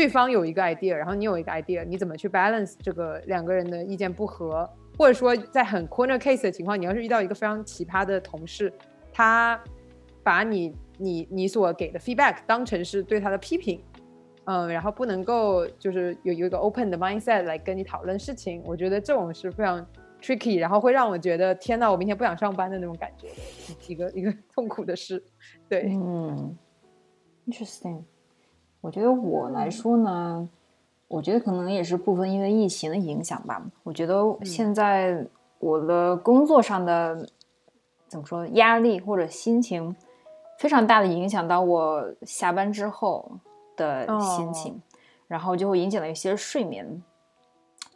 [0.00, 8.72] 对方有一个 idea，然后你有一个 idea，你怎么去 balance 这个两个人的意见不合，或者说在很 corner case 的情况，你要是遇到一个非常奇葩的同事，
[9.12, 9.62] 他
[10.22, 13.78] 把你你你所给的 feedback 当成是对他的批评。
[14.44, 19.86] 嗯，然后不能够就是有有一个 open 的 mindset 来跟你讨论事情，我觉得这种是非常
[20.22, 23.28] tricky，然后会让我觉得天呐，我明天不想上班的那种感觉，
[23.86, 25.22] 一个一个 痛苦的事。
[25.68, 26.56] 对，嗯
[27.46, 28.02] ，interesting。
[28.80, 30.48] 我觉得我来说呢，
[31.08, 33.62] 我觉得可能也是部分因为疫情的影响吧。
[33.82, 35.26] 我觉得现在
[35.58, 37.26] 我的工作上的
[38.08, 39.94] 怎么说压力或者心情，
[40.58, 43.30] 非常大的影响到我下班之后。
[43.76, 44.78] 的心情，
[45.26, 47.02] 然后就会影响到一些睡眠。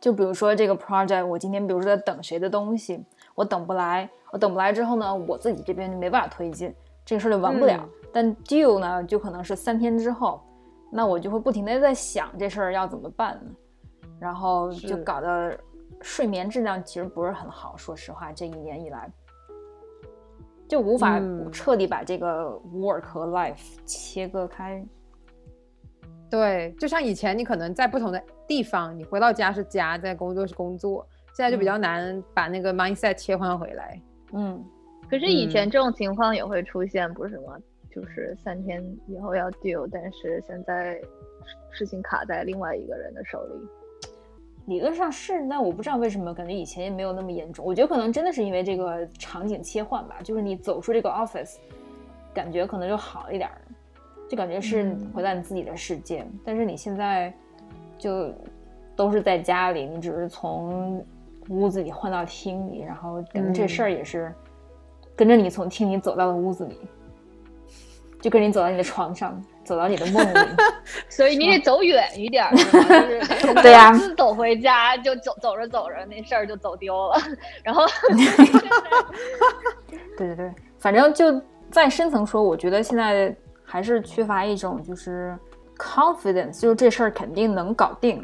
[0.01, 7.87] 就比如说这个 project，我今天比如说在等谁的东西，我等不来，我等不来之后呢，我自己这边就没办法推进，这个事儿就完不了。
[8.11, 10.40] 但 due 呢，就可能是三天之后，
[10.96, 13.50] 那我就会不停的在想这事儿要怎么办呢？
[14.20, 15.59] 然后就搞得
[16.00, 17.76] 睡眠质量其实不是很好。
[17.76, 19.11] 说实话，这一年以来，
[20.68, 24.87] 就无法彻底把这个 work 和 life 切割开。
[26.30, 31.04] 对，就像以前你可能在不同的地方，你回到家是家，在工作是工作，
[31.35, 34.00] 现在就比较难把那个 mindset 切换回来。
[34.33, 34.64] 嗯，
[35.11, 37.59] 可是以前这种情况也会出现，不是吗？
[37.94, 41.00] 就是三天以后要 deal，但是现在
[41.70, 43.54] 事情卡在另外一个人的手里。
[44.66, 47.64] 理论上是，但我不知道为什么，感觉以前也没有那么严重。
[47.64, 51.57] 我觉得可能真的是因为这个场景切换吧，就是你走出这个 office，
[52.33, 53.50] 感觉可能就好一点。
[54.26, 57.33] 就感觉是回到你自己的世界，但是你现在
[57.98, 58.33] 就
[58.96, 61.04] 都是在家里，你只是从
[61.50, 64.33] 屋子里换到厅里，然后感觉这事儿也是
[65.14, 66.80] 跟着你从厅里走到了屋子里，
[68.24, 70.38] 就跟你走到你的床上，走到你的梦里，
[71.10, 77.18] 所以你得走远一点，就是 对呀，走回家就走走着走着那事儿就走丢了，
[77.62, 77.84] 然后
[80.16, 81.38] 对对对，反正就
[81.70, 83.37] 再深层说，我觉得现在。
[83.66, 85.37] 还是缺乏一种就是
[85.78, 88.22] confidence，就是这事儿肯定能搞定，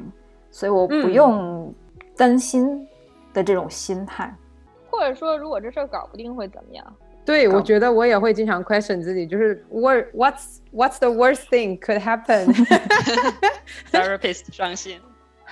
[0.51, 1.75] 所以我不用
[2.15, 2.87] 担心
[3.33, 4.33] 的这种心态。
[4.91, 6.85] 或者说，如果这事儿搞不定会怎么样？
[7.25, 15.01] 对，我觉得我也会经常 question 自己，就是 what what's what's the worst thing could happen？Therapist 上线。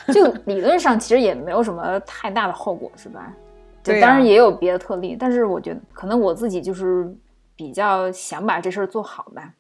[0.15, 3.35] 就理论上其实也没有什么太大的后果，是吧？
[3.83, 7.13] 对，当然也有别的特例，但是我觉得可能我自己就是
[7.57, 9.53] 比较想把这事儿做好吧。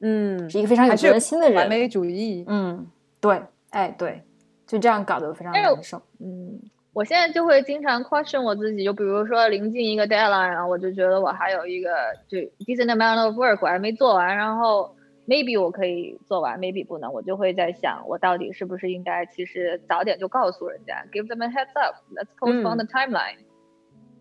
[0.00, 2.44] 嗯，是一个非常有责任心的人，完美主义。
[2.46, 2.86] 嗯，
[3.20, 4.22] 对，哎，对，
[4.66, 6.00] 就这样搞得非常难受。
[6.20, 6.60] 嗯，
[6.92, 11.90] 我现在就会经常 question 我自己，就比如说临近一个 deadline，然后我就觉得我还有一个
[12.28, 23.36] 就 decent amount of work 我还没做完，然后 maybe 我可以做完，maybe 不能，我就会在想，我到底是不是应该其实早点就告诉人家，give them a heads up，let's postpone the timeline。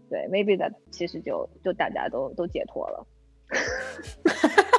[0.09, 3.07] 对，maybe that 其实就就大家都都解脱了。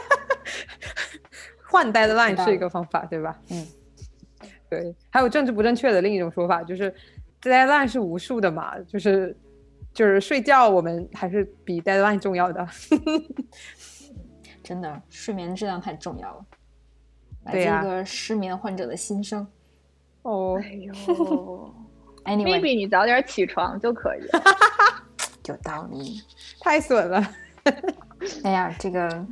[1.68, 3.40] 换 deadline 是一个方法，对吧？
[3.50, 3.66] 嗯，
[4.68, 4.94] 对。
[5.10, 6.92] 还有政治不正确的另一种说法，就是
[7.42, 9.36] deadline 是无数的嘛，就是
[9.92, 12.66] 就是睡觉，我们还是比 deadline 重要的。
[14.62, 16.44] 真的，睡眠质量太重要了。
[17.44, 19.46] 来自一个失眠患者的心声。
[20.22, 21.74] 哦，哎 呦，
[22.24, 24.20] 哎，maybe 你早点起床就可以。
[25.48, 26.20] 有道理，
[26.60, 27.26] 太损了。
[28.44, 29.26] 哎呀，这个，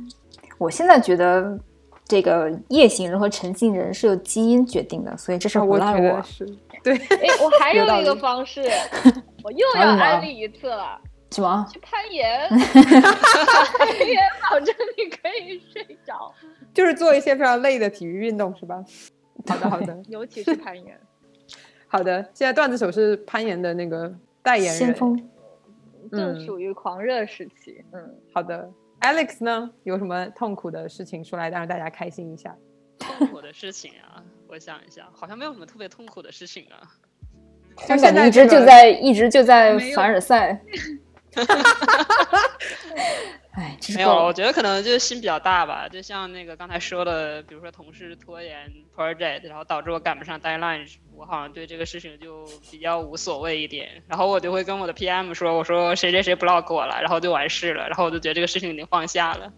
[0.57, 1.59] 我现在觉得。
[2.05, 6.25] 这个夜行人和晨行人是由基因决定的，所以这事不赖我。
[6.83, 8.61] 对，哎，我还有一个方式，
[9.43, 10.99] 我又要安利一次了。
[11.31, 11.65] 什么？
[11.71, 12.47] 去攀岩。
[12.49, 12.57] 攀
[14.07, 14.19] 岩
[14.49, 16.33] 保证你可以睡着。
[16.73, 18.83] 就是做一些非常累的体育运动，是吧？
[19.47, 20.01] 好的，好的。
[20.07, 20.99] 尤其是攀岩。
[21.87, 25.29] 好的，现在段子手是攀岩的那个代言人，先锋，
[26.11, 27.83] 正属于狂热时期。
[27.93, 28.69] 嗯，好的。
[29.01, 29.71] Alex 呢？
[29.83, 32.55] 有什么痛苦的事情说来，让大家开心一下？
[32.99, 36.81] 痛苦的事情啊，我想一下，好像没有什么特别痛苦的事情啊。
[37.77, 40.59] 我感觉一直就在，一直就在凡尔赛。
[43.51, 45.87] 哎，没有，我觉得可能就是心比较大吧。
[45.87, 54.01] 就像那个刚才说的，比如说同事拖延 project，然后导致我赶不上 deadline，我好像对这个事情就比较无所谓一点。
[54.07, 57.87] 然后我就会跟我的 PM 说，我说谁谁谁 block 我了，然后就完事了。
[57.87, 59.53] 然后我就觉得这个事情已经放下了。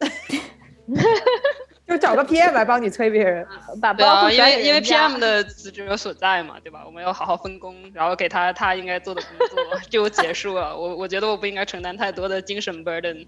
[1.86, 3.46] 就找个 PM 来帮你催别人，
[3.80, 6.84] 把包因为因为 PM 的职责所在嘛，对吧？
[6.86, 10.76] 我们要好好分工，然后给他他应该做的工作 就结束了。
[10.76, 13.26] 我我觉得我不应该承担太多的精神 burden。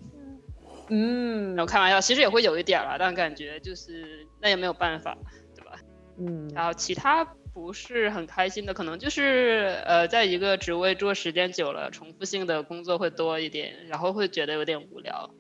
[0.89, 5.17] 嗯，我开玩笑，其实也会有一点了，但感觉就是那也没有办法，
[5.57, 5.73] 对吧？
[6.19, 15.31] 嗯，然后其他不是很开心的，可能就是呃，在一个职位做时间久了，重复性的工作会多一点，然后会觉得有点无聊。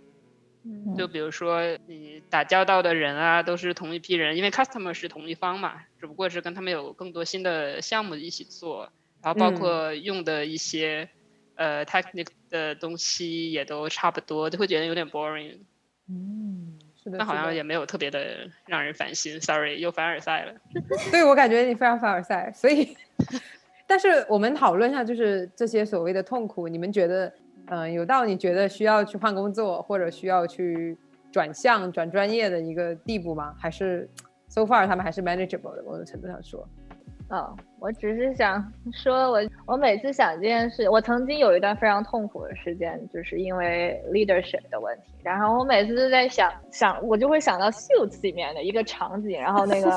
[0.97, 8.91] 就比如说你打交道的人啊，都是同一批人，因为 customer 是同一方嘛，只不过是跟他们有更多新的项目一起做，
[9.23, 11.07] 然后包括用的一些
[11.57, 15.59] 呃 technic 的东西也都差不多，就会觉得有点 boring。
[16.09, 19.39] 嗯，是的，但好像也没有特别的让人烦心。
[19.43, 20.55] Sorry，又凡尔赛了。
[21.11, 22.97] 对，我感觉你非常凡尔赛，所以，
[23.87, 27.31] 但是我们讨论一下，就是这些所谓的痛苦，你们觉得？
[27.67, 30.97] 嗯，有到你觉得需要去换工作或者需要去
[31.33, 33.55] 转向转专业的一个地步吗？
[33.59, 34.09] 还是
[34.49, 35.83] so far 他们还是 manageable 的？
[35.83, 36.69] 某种程度上说，
[37.31, 45.15] 哦，我只是想说，我我每次想这件事，我曾经有一段非常痛苦的时间，就是因为 leadership 的问题。
[45.23, 49.91] 然后我每次都在想想，我就会想到 Suits 里面的一个场景，然后那个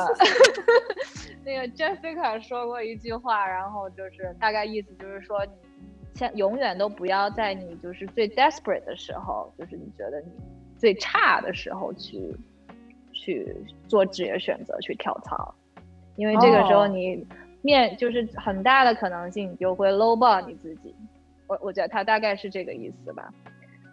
[1.43, 5.51] 那个 Jessica 说过一句话，然后就是大概意思就是说你。
[6.17, 10.27] 千永远都不要在你就是最 desperate 的时候，就是你觉得你
[10.77, 12.35] 最差的时候去
[13.13, 13.55] 去
[13.87, 15.53] 做职业选择，去跳槽，
[16.15, 17.25] 因为这个时候你
[17.61, 20.95] 面就是很大的可能性，你就会 low ball 你自己。
[21.47, 23.31] 我我觉得他大概是这个意思吧。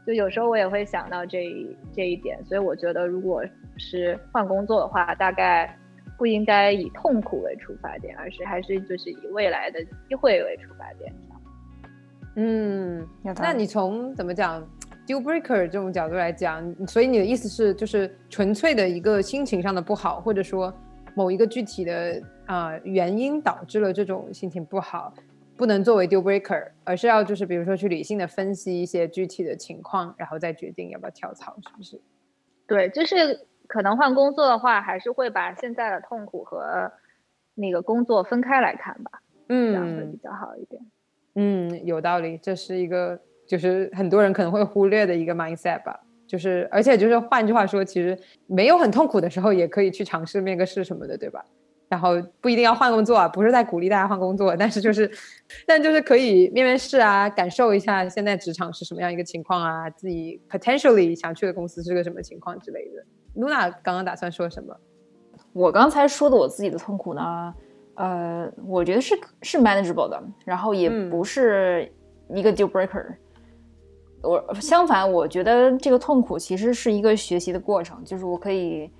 [0.06, 3.44] 就有时候我也会想到这一这一点，所以我觉得如果
[3.76, 5.78] 是换工作的话，大概
[6.18, 11.12] 不应该以痛苦为出发点，而是还是就是以未来的机会为出发点。
[12.36, 13.06] 嗯，
[13.36, 14.60] 那你从怎么讲
[15.06, 20.72] deal breaker 这种角度来讲，所以你的意思是，就是纯粹的一个心情上的不好，或者说
[21.14, 25.14] 某一个具体的啊原因导致了这种心情不好，
[25.56, 32.00] 不能作为 deal breaker，而是要就是比如说去理性的分析一些具体的情况，然后再决定要不要跳槽，是不是？
[32.66, 36.90] 对，就是可能换工作的话，还是会把现在的痛苦和
[37.54, 40.82] 那个工作分开来看吧，嗯，这样会比较好一点。
[41.34, 46.00] 嗯，有道理，这是一个就是很多人可能会忽略的一个 mindset 吧。
[46.26, 51.44] 就是而且就是换句话说，其实没有很痛苦的时候，也可以去尝试面个试什么的，对吧？
[51.86, 55.08] 然后不一定要换工作，啊，不是在鼓励大家换工作，但是就是，
[55.66, 63.04] 但就是可以面面试啊，感受一下现在职场是什么样一个情况啊，自己 potentially 想去的公司是个什么情况之类的。
[63.40, 64.74] Luna 刚刚打算说什么？
[65.52, 67.54] 我刚才说的我自己的痛苦呢？
[67.96, 71.92] 呃，我觉得是是 manageable 的，然后也不是
[72.28, 73.14] 一个 deal breaker。
[74.22, 78.90] 我相反，我觉得这个痛苦其实是一个学习的过程，就是我可以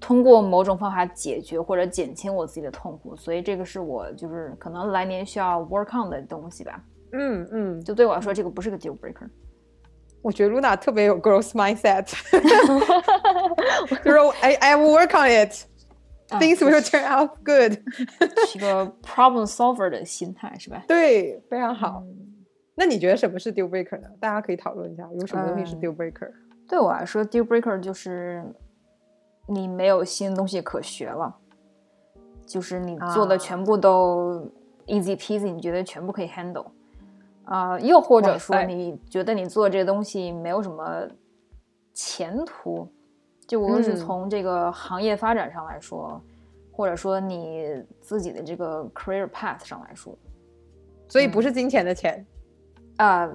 [0.00, 6.80] 通过某种方法解决或者减轻我自己的痛苦，所以这个是我就是可能来年需要 work on 的东西吧。
[7.12, 9.28] 嗯嗯，就对我来说，这个不是个 deal breaker。
[10.22, 12.06] 我觉得 Luna 特别有 growth mindset，
[14.04, 15.66] 就是 I I will work on it。
[16.28, 17.78] Things will turn out good，
[18.48, 20.84] 是个 problem solver 的心态，是吧？
[20.88, 22.02] 对，非常好。
[22.74, 24.08] 那你觉得什么是 deal breaker 呢？
[24.18, 26.30] 大家可以讨论一下，有什么东西是 deal breaker？
[26.68, 28.44] 对我来说，deal breaker 就是
[29.46, 31.32] 你没有新东西可学了，
[32.44, 34.50] 就是你做的全部都
[34.86, 36.66] easy peasy，你觉得全部可以 handle
[37.44, 37.78] 啊？
[37.78, 41.08] 又或者说，你觉得你做这东西没有什么
[41.94, 42.88] 前途？
[43.46, 46.20] 就无论是从这个行业发展上来说，
[46.72, 50.16] 或者说你自己的这个 career path 上来说，
[51.08, 52.26] 所以不是金钱的钱
[52.96, 53.30] 啊，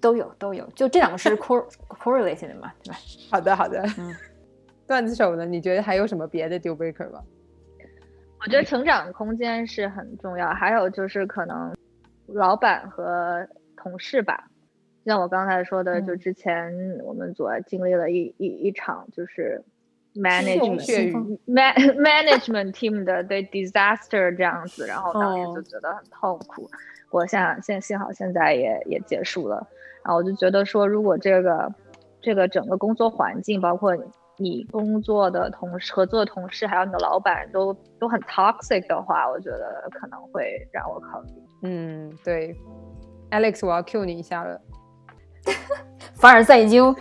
[0.00, 2.98] 都有都有，就这两个是 correlated 的嘛，对吧？
[3.30, 4.14] 好的好的，嗯，
[4.86, 5.44] 段子手呢？
[5.44, 7.20] 你觉得还有什么别的 deal breaker 吗？
[8.40, 11.74] 我觉得成长空间是很重要，还有就是可能
[12.26, 13.46] 老板和
[13.76, 14.47] 同事吧。
[15.08, 16.70] 像我刚才说的，就之前
[17.02, 19.64] 我们组经历了一一一场，就是
[20.14, 26.68] management man management team 的对 disaster 这样子，然后当时就觉得很痛苦。
[27.10, 29.66] 我现现幸好现在也也结束了，
[30.04, 31.72] 然后我就觉得说，如果这个
[32.20, 33.96] 这个整个工作环境，包括
[34.36, 41.28] 你工作的同事、合作的同事，还有你的老板都都很 toxic 的话，我觉得可能会让我考虑。
[41.62, 42.54] 嗯，对
[43.30, 44.60] ，Alex，我要 cue 你一下了。
[46.14, 46.94] 凡尔赛已经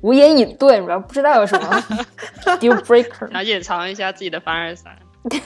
[0.00, 1.68] 无言以对，主要不知道有什么
[2.58, 4.98] deal breaker，然后隐藏一下自己的凡尔赛。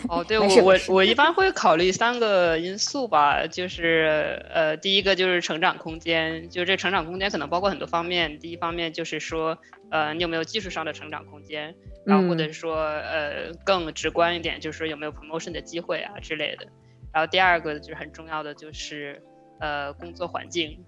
[0.09, 8.39] 哦，对 我我我一般会考虑三个因素吧，就是呃，第一个就是成长空间，就这成长空间可能包括很多方面。
[8.39, 9.59] 第一方面就是说，
[9.91, 11.75] 呃，你有没有技术上的成长空间，
[12.07, 16.67] 然后或者说呃更直观一点，就是说有没有 promotion 的机会啊之类的。
[17.13, 19.23] 然后第二个就是很重要的就是
[19.61, 20.83] 呃工作环境。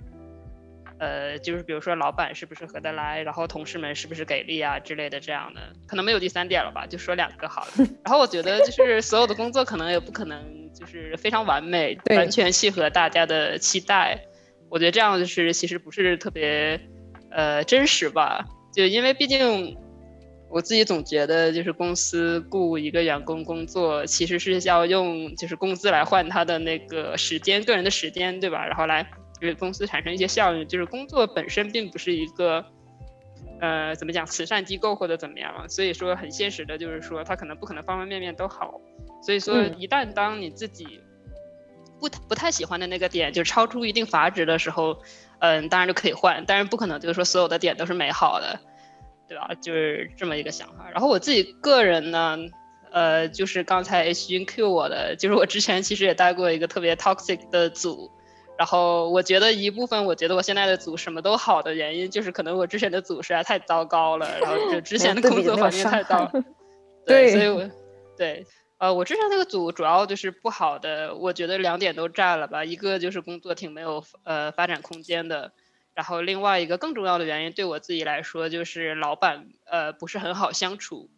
[0.99, 7.87] 呃，就是比如说老板是不是合得来，然后同事们是不是给力啊之类的这样的，可能没有第三点了吧，就说两个好了。
[8.05, 14.19] 然后我觉得就是所有的工作可能也不可能就是非常完美，完全契合大家的期待。
[14.69, 16.81] 我觉得这样就是其实不是特别
[17.31, 18.45] 呃真实吧，
[18.75, 19.77] 就因为毕竟
[20.51, 28.67] 我自己总觉得就是公司雇一个员工工作，其实是要用就是工资来换他的那个时间，个人的时间，对吧？
[28.67, 29.09] 然后来。
[29.41, 32.65] 给公司产生一些效应，就是工作本身并不是一个，
[33.61, 38.81] 呃，怎么讲，慈善机构或者怎么样，所以说很现实的，就是说它可能不可能方方面面都好，
[39.23, 41.01] 所以说一旦当你自己
[42.01, 45.01] 不不太喜欢的那个点就超出一定阀值的时候，
[45.41, 48.59] 嗯，当然就可以换，但是不可能就是说所有的点都是美好的，
[49.29, 49.51] 对吧？
[49.61, 50.91] 就是这么一个想法。
[50.91, 52.37] 然后我自己个人呢，
[52.91, 58.11] 呃，就是刚才 H 君 Q 我的，就是我之前其实也带过一个特别 toxic 的组。
[58.59, 66.29] 然后我觉得一部分，我觉得我现在的组什么都好的原因，就是可能我之前的组实在太糟糕了，然后就之前的工作环境太糟。
[67.07, 67.71] 对，所以我
[68.17, 68.45] 对
[68.79, 72.65] 呃，我之前那个组主要就是不好的，我觉得两点都占了吧。
[72.65, 75.53] 一个就是工作挺没有呃发展空间的，
[75.95, 81.09] 然后另外一个更重要的原因，对我自己来说就是老板呃不是很好相处。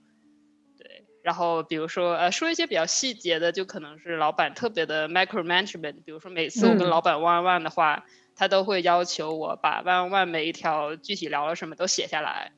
[1.23, 6.03] 然后，比如说，呃，说一些比较细节的，就可能是老板特别的 micro management。
[6.05, 8.05] 比如说，每次我跟老板 one one 的话，
[8.35, 12.53] 他都会要求我把 one one 每一条具体聊了什么都写下来，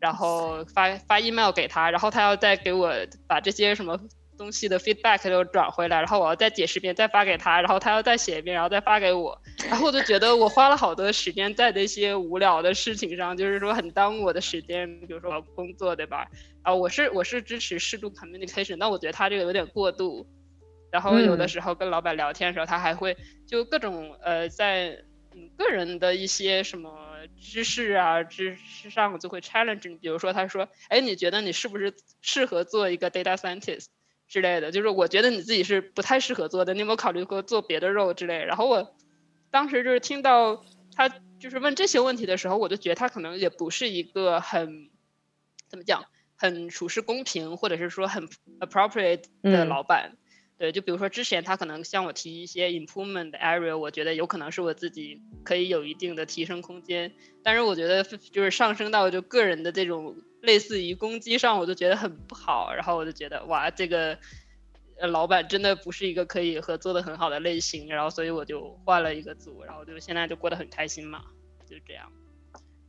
[0.00, 2.92] 然后发发 email 给他，然后他要再给我
[3.28, 4.00] 把这些什么。
[4.36, 15.00] 东西的 feedback 又转回来，然后我要再解释一遍，再发给他，然后他要再写一遍，然后再发给我，然后我就觉得我花了好多时间在那些无聊的事情上，就是说很耽误我的时间。
[15.06, 16.26] 比如说工作，对吧？
[16.62, 20.26] 啊，我是我是支持适度 communication，但我觉得他这个有点过度。
[20.92, 23.16] 然后有的时候跟老板聊天的时候，他还会
[23.46, 24.90] 就各种呃在
[25.34, 26.90] 嗯个人的一些什么
[27.38, 29.96] 知识啊知识上就会 challenge 你。
[29.96, 33.86] 比如说他说，哎，你觉得你是不是适合做一个 data scientist？
[34.28, 38.44] 之类的，就是我觉得你自己是不太适合做的，你有没有考虑过做别的肉之类？
[38.44, 38.94] 然后我
[39.50, 40.64] 当时就是听到
[40.94, 41.08] 他
[41.38, 44.90] 就是问这些问题的时候，我就觉得他可能也不是一个很
[45.68, 46.04] 怎么讲，
[46.36, 48.28] 很处事公平或者是说很
[48.60, 50.16] appropriate 的老板。
[50.58, 57.12] 对，就比如说之前他可能向我提一些 improvement area，我觉得有可能是我自己可以有一定的提升空间，
[57.42, 60.16] 但是我觉得就是上升到就个人的这种。
[60.46, 64.16] 类似于攻击上，我就觉得很不好，然后我就觉得哇，这个
[64.98, 71.24] 呃老板真的不是一个可以合作的很好的类型，然后所以我就换了一个组，然后就现在就过得很开心嘛，
[71.68, 72.10] 就这样。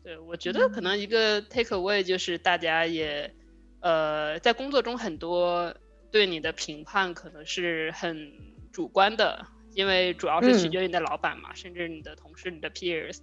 [0.03, 3.33] 对，我觉得可能一个 take away 就是大家也
[3.81, 5.75] 呃在工作中很多
[6.11, 8.31] 对你的评判可能是很
[8.71, 13.17] 主观的，因为主要是取决于你的老板嘛，甚至你的同事、你的 peers，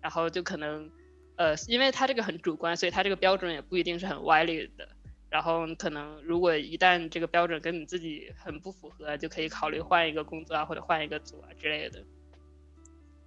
[0.00, 0.90] 然后就可能。
[1.36, 4.88] 呃，因为他这个很主观，所以他这个标准也不一定是很歪理的。
[5.28, 12.00] 然后可能如果一旦这个标准跟你自己很不符合，就可以考虑换一个工作啊，或者换一个组啊之类的。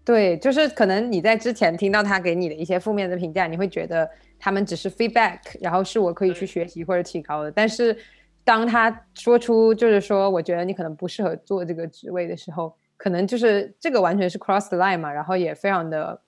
[0.03, 7.51] 对，就是可能你在之前听到他给你的一些负面的评价，你会觉得他们只是 feedback，然后是我可以去学习或者提高的。
[7.51, 7.95] 但是
[8.43, 16.19] 当他说出就是说，我觉得你可能不适合做这个职位的时候，可能就是这个完全是 cross the line 嘛，然后也非常的。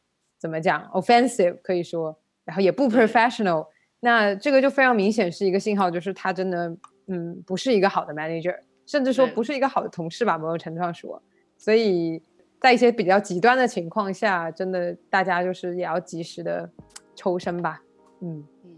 [0.42, 3.68] 怎么讲？offensive 可以说，然后也不 professional，
[4.00, 6.76] 那这个就非常明显是一个信号，就是他真的，
[7.06, 11.22] 嗯，不是一个好的 manager，甚至说不是一个好的同事吧，某种程度上说。
[11.60, 12.20] 所以
[12.60, 16.68] 在一些比较极端的情况下，真的大家就是也要及时的
[17.16, 17.80] 抽身吧。
[18.22, 18.72] 嗯嗯。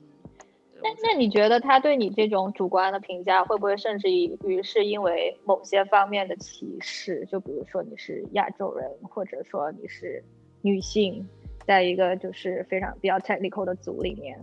[0.81, 7.25] 那那你觉得他对你这种主观的评价，会不会甚至于是因为某些方面的歧视？
[7.31, 10.21] 就比如说你是亚洲人，或者说你是
[10.61, 11.25] 女性？
[11.65, 14.37] 在一个就是非常比较 technical 的组里面，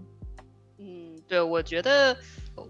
[0.79, 2.16] 嗯，对，我觉得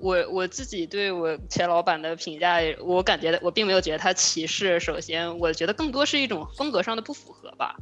[0.01, 4.81] 我我自己对我前老板的评价，我感觉我并没有觉得他歧视。
[4.81, 7.77] 首先，我觉得更多是一种风格上的不符合吧。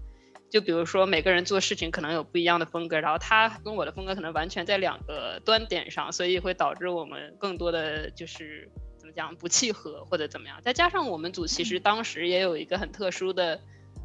[0.50, 10.60] 就比如说每个人做事情可能有不一样的风格，然后他跟我的风格可能完全在两个端点上，所以会导致我们更多的就是怎么讲不契合或者怎么样。
[10.62, 13.58] 再加上我们组其实当时也有一个很特殊的。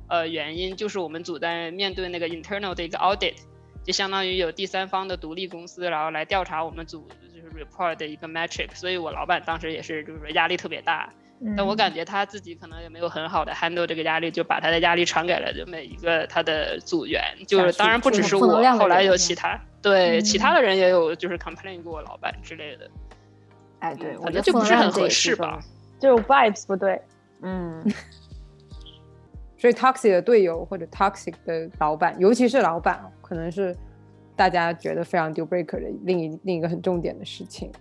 [0.08, 3.36] 呃，原因就是我们组在面对那个 internal 的一个 audit，
[3.84, 11.12] 就相当于有第三方的独立公司，然后来调查我们组就是 report 的一个 metric，所以我老板当时也是就是说压力特别大。
[11.58, 22.90] 但我感觉他自己可能也没有很好的 handle 这个压力，就把他的压力传给了就每一个他的组员，就是当然不只是我，后来有其他对其他的人也有就是 complain 过我老板之类的。
[23.80, 25.60] 哎，对，我觉得就不是很合适吧，
[26.00, 27.02] 就 vibes 不对。
[27.42, 27.84] 嗯，
[29.64, 33.74] 所以 toxic 的队友或者 toxic 的老板，尤其是老板，可能是
[34.36, 37.72] 大家觉得非常 deal breaker 的另一另一个很重点的事情。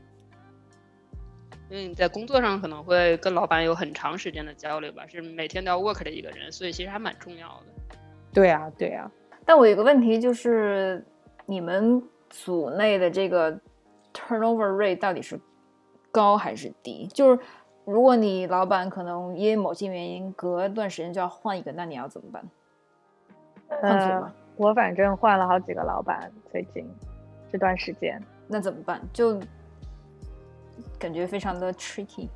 [1.69, 7.97] 因为你在工作上可能会跟老板有很长时间的交流吧，是每天都要 work 的一个人，所以其实还蛮重要的。
[8.33, 9.11] 对啊，对啊。
[9.45, 11.05] 但我有个问题就是，
[11.47, 13.61] 你们组内的这个
[14.15, 15.37] turnover rate 到底是
[16.13, 17.09] 高还是低？
[17.09, 17.41] 就是
[17.93, 22.43] 如果你老板可能因为某些原因隔段时间就要换一个，那你要怎么办？
[23.69, 24.33] 换组吗？
[24.57, 26.89] 我反正换了好几个老板，最近
[27.51, 28.21] 这段时间。
[28.49, 29.01] 那怎么办？
[29.13, 29.39] 就。
[30.99, 32.29] 感觉非常的 tricky。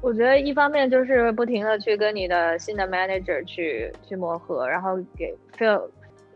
[0.00, 5.88] 我觉得一方面就是不停的去跟你的新的 manager 去去磨合，然后给 fill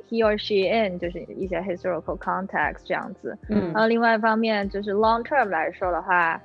[0.09, 3.37] he or she in 就是一些 historical context 这样子。
[3.49, 3.73] 嗯。
[3.73, 6.41] 然后另外一方面就是 long term 来说的话，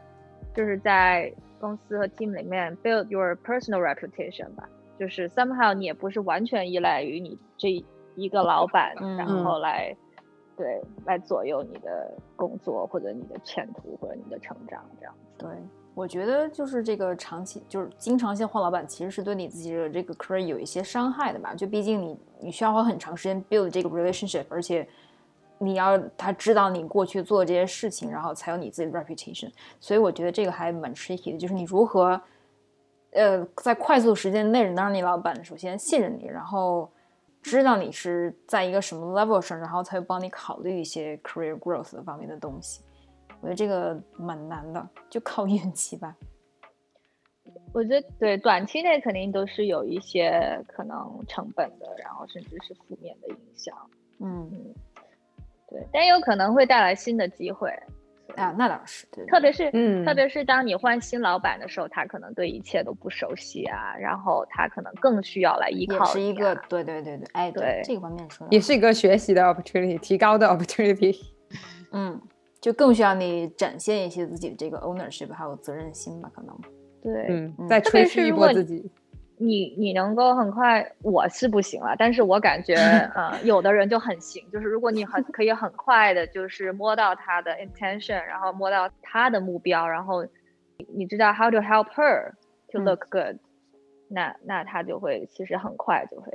[0.55, 1.32] 就是在
[1.64, 4.68] 公司和 team 里面 build your personal reputation 吧。
[4.99, 7.70] 就是 somehow 你也不是完全依赖于你这
[8.16, 9.95] 一个老板，然后来。
[10.55, 15.34] 对，来左右你的工作或者你的前途或者你的成长，这样子。
[15.39, 15.49] 对，
[15.95, 21.55] 我觉得就是这个长期就是经常性换老板，其实是对你自己的这个 career 有一些伤害的吧。
[21.55, 24.88] 就毕竟你你需要花很长时间 build 这个 relationship，而且
[25.64, 29.51] 你要他知道你过去做这些事情，然后才有你自己的 reputation。
[29.80, 32.22] 所以我觉得这个还蛮 tricky 的，就是你如何
[33.11, 36.91] 呃在快速时间内能让你老板首先信任你，然后。
[37.45, 42.82] 知道你是在一个什么 level 上，然后才会帮你考虑一些 career growth 的方面的东西。
[43.41, 46.16] 我觉得这个蛮难的，就靠运气吧。
[47.74, 53.76] 我觉得对，短期内肯定都是有一些可能成本的，然后甚至是负面的影响。
[54.20, 54.74] 嗯嗯，
[55.74, 57.69] 对，但有可能会带来新的机会。
[58.36, 66.03] 啊，那倒是，对，特别是，嗯，特别是当你换新老板的时候，他可能对一切都不熟悉啊，然后他可能更需要来依靠。
[66.05, 71.15] 是一个，对对对对，哎，对这个方面说，也是一个学习的 opportunity，提高的 opportunity。
[71.91, 72.19] 嗯，
[72.59, 76.57] 就更需要你展现一些自己的这个 ownership 还有责任心吧，可能。
[77.03, 78.89] 对，嗯，再吹嘘一波自己。
[79.46, 82.76] 你你能够很快，我是不行了，但是我感觉，
[83.16, 90.26] 呃，有的人就很行，就是如果你很 可以很快的，就是摸到他的 intention，然后摸到他的目标，然后
[90.96, 92.32] 你知道 how to help her
[92.72, 93.38] to look good，
[94.10, 96.32] 那那他就会其实很快就会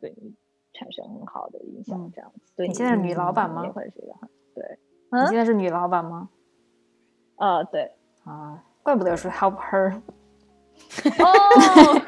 [0.00, 0.34] 对你
[0.74, 2.52] 产生很好的影响，这样子。
[2.56, 3.62] 对你现在是女老板吗？
[3.72, 4.78] 会是一个很对。
[5.10, 6.28] 你现在是女老板吗？
[7.36, 7.90] 呃，对。
[8.24, 10.00] 啊，怪不得说 help her。
[11.18, 12.02] 哦，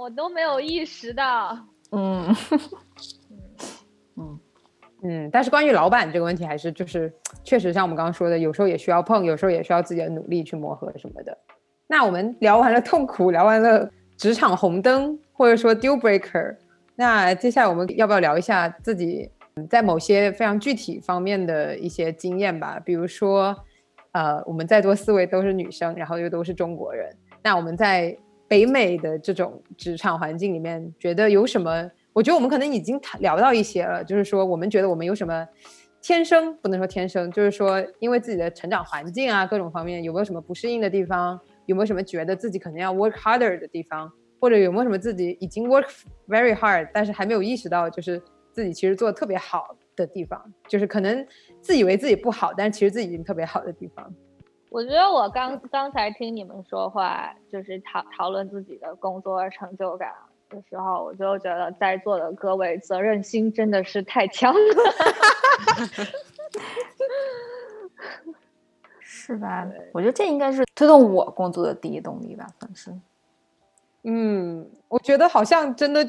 [0.00, 1.58] 我都没有意识到。
[1.92, 2.34] 嗯
[4.16, 4.40] 嗯
[5.02, 7.12] 嗯但是关于老板这个问题，还是就是
[7.44, 11.36] 确实像我们刚刚说的，有时候也需要碰，有时候也需要自己的努力去磨合什么的。
[11.86, 16.56] 那我们聊完了痛苦，聊完了职场红灯，或者说 deal breaker，
[16.94, 19.30] 那接下来我们要不要聊一下自己
[19.70, 22.80] 在某些非常具体方面的一些经验吧？
[22.84, 23.56] 比如说。
[24.16, 27.14] 呃，我们在座四位都是女生，然后又都是中国人。
[27.42, 28.16] 那我们在
[28.48, 31.90] 北美的这种职场环境里面，觉得有什么？
[32.14, 35.46] 我觉得我们可能已经聊到一些了，就是说我们觉得我们有什么
[36.00, 41.38] 天生不能说天生，就是说因为自己的成长环境啊，各种方面有没有什么不适应的地方？
[41.66, 44.10] 有没有什么觉得自己可能要 work harder 的地方？
[44.40, 45.90] 或者有没有什么自己已经 work
[46.26, 50.42] very hard，但是还没有意识到，就是自己其实做的特别好的地方？
[50.66, 51.26] 就是可能。
[51.66, 54.08] 自以为自己不好，但是其实自己已经特别好的地方。
[54.70, 60.12] 我觉得我刚刚才听你们说话，就是讨讨论自己的工作成就感
[60.48, 64.60] 的时候，我就觉得在座的各位责任心真的是太强了，
[69.00, 69.66] 是吧？
[69.92, 72.94] 我觉得这应该是推动我工作的第一动力吧，算是。
[74.04, 76.06] 嗯，我觉得好像真的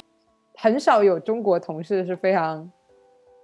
[0.55, 2.71] 很少有中国同事是非常。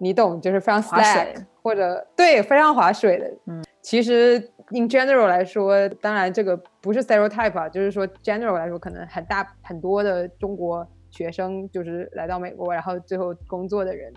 [0.03, 3.31] 你懂，就是非常划水，或者对非常划水的。
[3.45, 4.37] 嗯，其实
[4.71, 14.11] in general 来说，当然这个不是 stereotype 啊，就是说 general 来说，可能很大很多的中国学生就是来到美国，然后最后工作的人，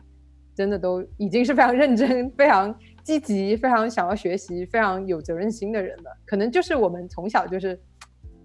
[0.57, 6.11] 真的都已经是非常认真、 非常积极、非常想要学习、非常有责任心的人了。
[6.27, 7.81] 可能就是我们从小就是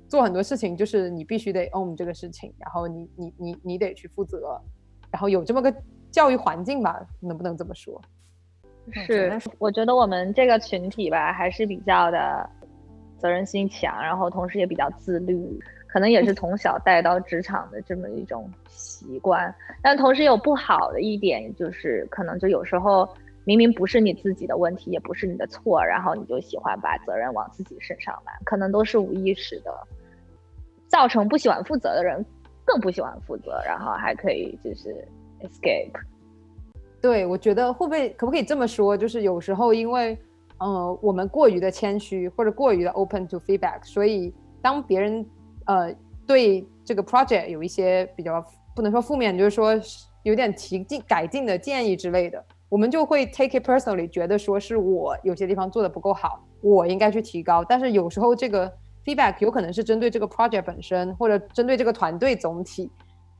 [0.08, 4.62] 做很多事情，就是你必须得 own 这个事情，然后你你你你得去负责，
[5.10, 5.74] 然后有这么个。
[6.12, 8.00] 教育环境吧，能不能这么说？
[8.92, 12.50] 是，我觉得我们这个群体吧，还是比较的
[13.18, 19.54] 责任心强，然后同时也比较自律，可能也是从小带到职场的这么一种习惯。
[19.82, 23.08] 但同时有不好的一点，就是可能就有时候
[23.46, 29.72] 明明不是你自己的问题，也不是你的错，然后你就喜欢把责任往自己身上揽，可能都是无意识的，
[30.88, 32.26] 造成不喜欢负责的人
[32.66, 35.08] 更不喜欢负责，然后还可以就是
[35.42, 35.92] escape。
[37.02, 38.96] 对，我觉得会不会可不可以这么说？
[38.96, 40.16] 就是有时候因为，
[40.60, 44.32] 呃，我们过于的谦虚或者过于的 open to feedback，所以
[44.62, 45.26] 当别人
[45.66, 45.92] 呃
[46.28, 49.74] 对这个 project 有一些比较不能说负面，就是说
[50.22, 57.66] 有点提进改进的建议之类的，我们就会 take it personally，觉得说是我有些地方做的不够好，我应该去提高。
[57.66, 58.72] 但是有时候这个
[59.04, 62.92] feedback 有可能是针对这个 project 本身，或者针对这个团队总体，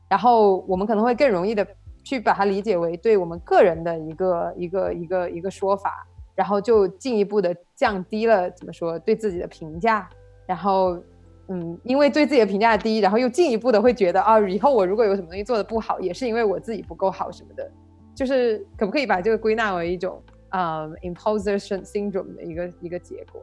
[0.08, 1.64] 然后我们可能会更容易的。
[2.02, 10.08] 去把它理解为对我们个人的一个一个一个一个说法，然后就进一步的降低了怎么说对自己的评价，
[10.46, 11.00] 然后
[11.48, 17.70] 嗯，因为对自己的评价低，然后又进一步的会觉得啊，以后我如果有什么东西做的不好，也是因为我自己不够好什么的，
[18.14, 23.42] 就是可不可以把这个归纳为一种啊 imposter syndrome 的一个一个结果？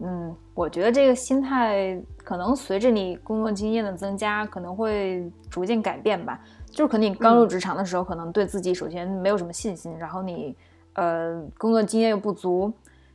[0.00, 6.40] 嗯，我觉得这个心态可能随着你工作经验的增加，可能会逐渐改变吧。
[6.70, 10.54] 就是可能你刚入职场的时候，可能对自己首先没有什么信心，然后你
[10.94, 12.72] 呃工作经验又不足，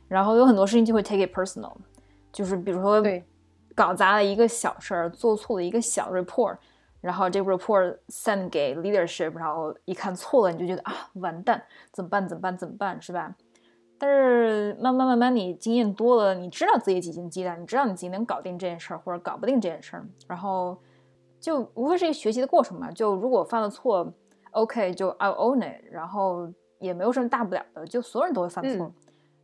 [0.08, 1.72] 然后有很多事情就会 take it personal，
[2.32, 3.02] 就是比如说
[3.74, 6.56] 搞砸了一个小事儿，做错了一个小 report，
[7.00, 12.28] 然后这个 report send 给 leadership，然后一看错了，你就觉得啊完蛋，怎么办？
[12.28, 12.56] 怎么办？
[12.58, 13.00] 怎么办？
[13.00, 13.34] 是吧？
[13.98, 20.76] 但是慢慢慢慢你经验多了，你知道自己几斤几两，你知道你自己能搞定这件事儿或者搞不定这件事儿，然后。
[21.44, 22.90] 就无非是一个学习的过程嘛。
[22.90, 24.10] 就如果犯了错
[24.52, 27.84] ，OK，就 I'll own it，然后也没有什么大不了的。
[27.84, 28.90] 就所有人都会犯错，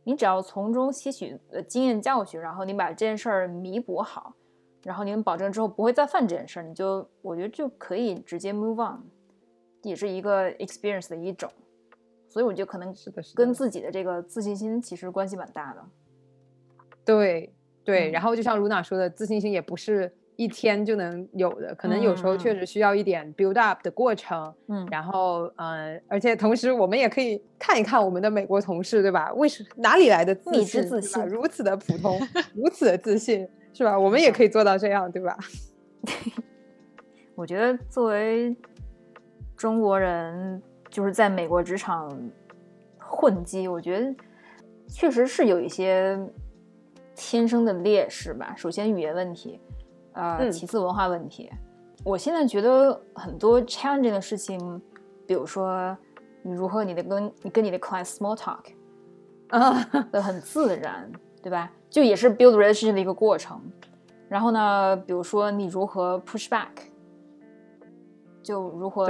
[0.03, 4.33] 你只要从中吸取呃经验教训，然后你把这件事儿弥补好，
[4.81, 9.03] 然后你能保证之后不会再犯这件事儿，你就我觉得就可以直接 move on，
[9.83, 11.51] 也是一个 experience 的一种。
[12.27, 12.91] 所以我觉得可能
[13.35, 15.83] 跟自己的这个自信心其实关系蛮大的。
[17.05, 20.11] 对对，然后就像卢娜说的，自信心也不是。
[20.41, 24.51] 一天就能有的，可能有时候确实需要一点 build up 的过程。
[24.69, 29.31] 嗯，然后嗯，而且同时我们也可以看一看我们的美国同事，对吧？
[29.35, 30.81] 为什哪里来的自信？
[30.83, 32.19] 自信如此的普通，
[32.55, 33.99] 如此的自信，是吧？
[33.99, 35.37] 我们也可以做到这样，对吧？
[37.37, 38.55] 我觉得作为
[39.55, 42.09] 中国人，就是在美国职场
[42.97, 44.15] 混迹，我觉得
[44.87, 46.19] 确实是有一些
[47.15, 48.55] 天生的劣势吧。
[48.57, 49.59] 首先语言问题。
[50.13, 51.49] 呃，其次文化问题，
[52.03, 54.81] 我现在觉得很多 challenging 的事情，
[55.25, 55.97] 比如说
[56.41, 58.65] 你如何你的跟你跟你的 client small talk，
[59.49, 61.71] 啊，的很自然，对吧？
[61.89, 63.61] 就也是 build relationship 的一个过程。
[64.27, 66.69] 然后呢，比如说你如何 push back，
[68.41, 69.09] 就如何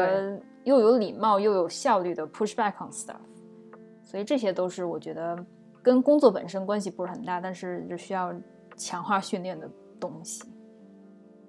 [0.64, 3.16] 又有礼貌又有效率的 push back on stuff。
[4.04, 5.38] 所以这些都是我觉得
[5.82, 8.34] 跟工作本身关系不是很大，但是就需要
[8.76, 10.43] 强化训练的东西。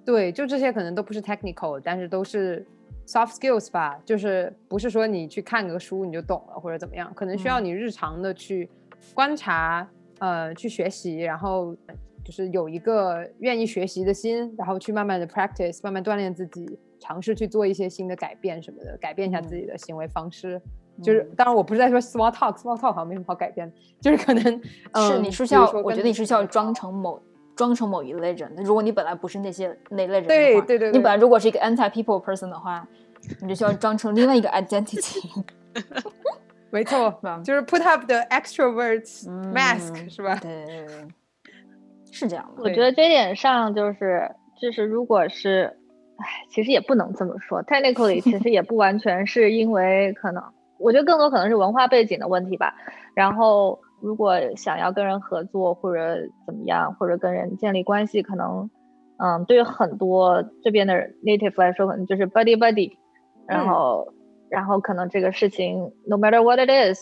[0.05, 2.66] 对，就这些可能都不是 technical，但是都是
[3.07, 3.98] soft skills 吧。
[4.05, 8.68] 就是不是说你去看个书你就懂了或者怎么样，可能需要你日常的去
[9.14, 9.88] 观察，
[10.18, 11.76] 呃，去学习，然后
[12.24, 20.61] 就是有一个愿意学习的心，然后去慢慢的 practice，慢慢锻炼自己，尝试去做一些新的改变什么的，改变一下自己的行为方式。
[21.03, 24.42] 就是当然我不是在说 small talk，small talk 好像没什么好改变的，就是可能
[25.09, 27.20] 是你是需要，我觉得你是需要装成某。
[27.55, 32.86] 装成某一类人，如果你本来不是那些那类人的话，对对对，你本来如果是一个 anti people person 的话，
[33.40, 35.44] 你就需要装成另外一个 identity。
[36.70, 39.05] 没错，就是 put up the extrovert
[39.53, 40.34] mask，是吧？
[40.36, 41.09] 对对对，
[42.11, 42.62] 是这样的。
[42.62, 44.30] 我觉得这点上就是，
[44.61, 45.76] 就是如果是，
[46.16, 50.42] 唉，其实也不能这么说，technically 其实也不完全是因为可能，
[50.78, 52.74] 我觉得更多可能是文化背景的问题吧。
[53.14, 53.78] 然后。
[54.03, 58.68] 如果想要跟人合作或者怎么样，或者跟人建立关系，可能，
[59.18, 60.94] 嗯，对于很多这边的
[61.24, 62.96] native 来说，可能就是 buddy buddy，
[63.46, 64.12] 然后，
[64.50, 67.00] 然后可能这个事情 no matter what it is，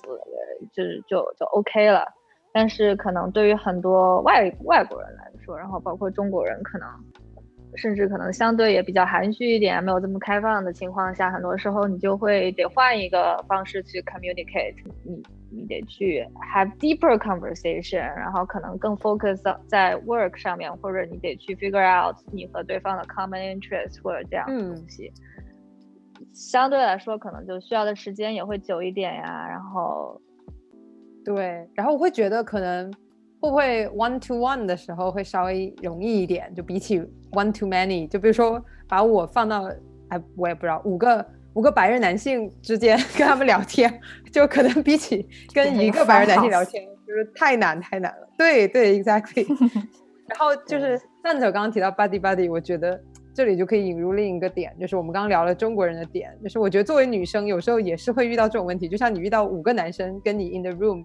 [0.74, 2.04] 就就就 OK 了。
[2.52, 6.86] 但是可能对于很多外外国人来说，然后包括中国人，可能
[7.76, 14.74] 甚至可能相对也比较含蓄一点，没有这么开放的情况下，很多时候你就会得换一个方式去 communicate
[15.04, 15.22] 你。
[15.50, 19.36] 你得去 have deeper conversation，然后可能更 focus
[19.66, 25.12] 在 work 上面，或者你得去 figure out 你和对方的 common interest 或者这样的东西。
[26.32, 29.46] 相对来说可能就需要的时间也会久一点呀。
[29.48, 30.20] 然后，
[31.24, 32.92] 对，然后我会觉得可能
[33.40, 37.00] 会不会 one to one 的时候会稍微容易一点，就比起
[37.32, 39.64] one to many，就比如说把我放到，
[40.08, 44.00] 哎，我也不知道五个五个白人男性之间 跟他们聊天，
[44.32, 48.28] 就可能比起跟一个白人男性聊天，就是太难太难了。
[48.38, 49.46] 对对，exactly。
[50.28, 53.00] 然后就是蛋子刚刚提到 buddy buddy，我觉得
[53.34, 61.04] 这里就可以引入另一个点，就是我们刚刚聊了中国人的点，就是我觉得作为女生有时候也是会遇到这种问题，就像你遇到五个男生跟你 in the room，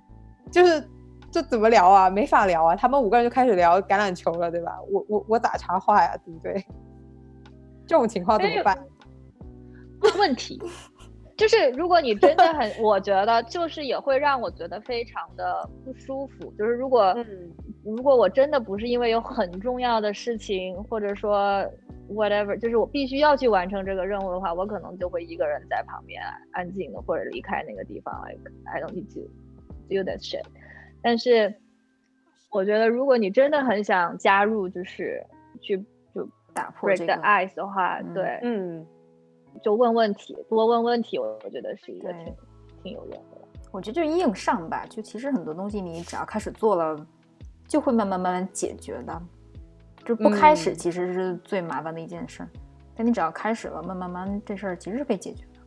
[0.51, 0.87] 就是
[1.31, 2.07] 这怎么聊啊？
[2.07, 2.75] 没法聊啊！
[2.75, 4.73] 他们五个人就开始聊橄榄球了，对吧？
[4.91, 6.15] 我我我咋插话呀？
[6.23, 6.63] 对不对？
[7.87, 8.77] 这种情况怎么办？
[10.17, 10.61] 问题。
[11.37, 16.49] 就是如果你真的很，我觉得就是也会让我觉得非常的不舒服。
[16.57, 17.13] 就是如果，
[17.83, 21.61] 如果我真的不是因为有很重要的事情，或者说
[22.09, 28.13] whatever，就是我必须要去完成这个任务的话，我可能就会一个人在旁边安静的或者离开那个地方。
[28.25, 29.29] Like I don't need to
[29.89, 30.45] do that shit。
[31.01, 31.53] 但是
[32.49, 35.21] 我觉得如果你真的很想加入，就是
[35.59, 35.83] 去
[36.13, 38.87] 就打破这个 ice 的话，对，嗯。
[39.63, 42.35] 就问问题，多问问题，我我觉得是一个挺
[42.83, 43.37] 挺有用的。
[43.71, 46.95] 我觉得就硬上吧，就其实很多东西你只要开始做了，
[47.67, 49.21] 就会慢慢慢慢解决的。
[50.05, 52.47] 就不开始其实是最麻烦的一件事，
[52.95, 55.59] 但你只要开始了，慢慢慢这事儿其实是可以解决的。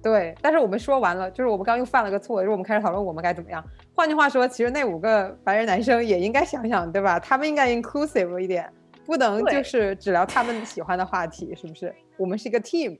[0.00, 3.62] 对，但是我们说完了，就是我们刚刚又犯了个错，就是我们开始讨论我们该怎么样。
[3.94, 7.18] 换句话说，其实那五个白人男生也应该想想，对吧？
[7.18, 8.72] 他们应该 inclusive 一点。
[9.04, 11.92] 不能就是只聊他们喜欢的话题，是不是？
[12.18, 12.98] 我们是一个 team，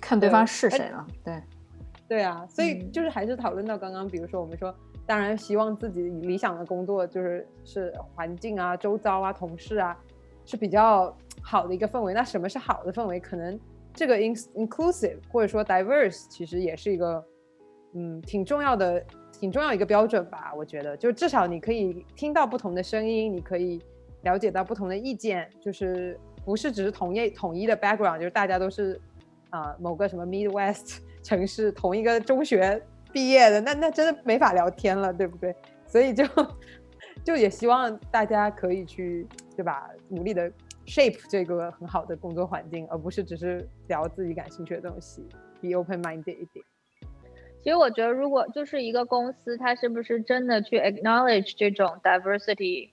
[0.00, 1.06] 看对方是谁了。
[1.24, 1.42] 对，
[2.08, 9.96] 对啊，所以就是还是讨论到刚刚，比如说我们说，当然希望自己理想的工作就是是环境啊、周遭啊、同事啊
[10.44, 12.14] 是比较好的一个氛围。
[12.14, 13.20] 那什么是好的氛围？
[13.20, 13.58] 可能
[13.92, 17.24] 这个 in inclusive 或者说 diverse 其实也是一个
[17.94, 20.52] 嗯挺重要的、挺重要一个标准吧。
[20.56, 23.82] 我觉得，就至少你可以听到不同的声音，你可以。
[24.22, 28.98] 了解到不同的意见，就是不是只是同一统一的 background，就是大家都是
[29.50, 32.80] 啊某个什么 Midwest 城市同一个中学
[33.12, 35.52] 毕业的，那那真的没法聊天了，对不对？
[35.86, 36.24] 所以就
[37.24, 39.26] 就也希望大家可以去
[39.56, 40.48] 对吧，努力的
[40.86, 45.26] shape 这个很好的工作环境，而不是只是聊自己感兴趣的东西
[45.60, 46.64] ，be open minded 一点。
[47.64, 52.90] 其实我觉得，如果就是一个公司，它是不是真的去 acknowledge 这种 diversity？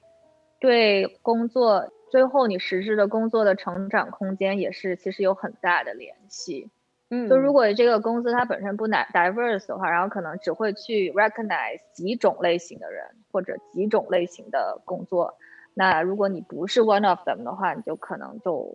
[0.60, 6.70] 对工作，最后你实施的工作的成长空间也是其实有很大的联系。
[7.10, 15.34] 嗯，就如果这个公司它本身不 diverse 的话，然后可能只会去 recognize 几种类型的人或者几种类型的工作，
[15.74, 18.72] 那如果你不是 one of them 的话，你就可能就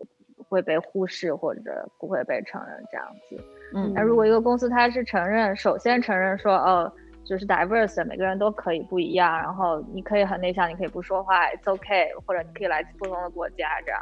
[0.49, 3.41] 会被忽视或者不会被承认这样子。
[3.72, 6.93] 嗯，那如果一个公司它是承认，首先承认说哦。
[7.29, 14.01] 就是 diverse，每个人都可以不一样，然后你可以很内向，你可以不说话，it's okay，或者你可以来自不同的国家这样，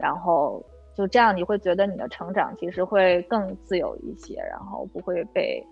[0.00, 0.60] 然后
[0.96, 5.64] 就这样你会觉得你的成长其实会更自由一些，然后不会被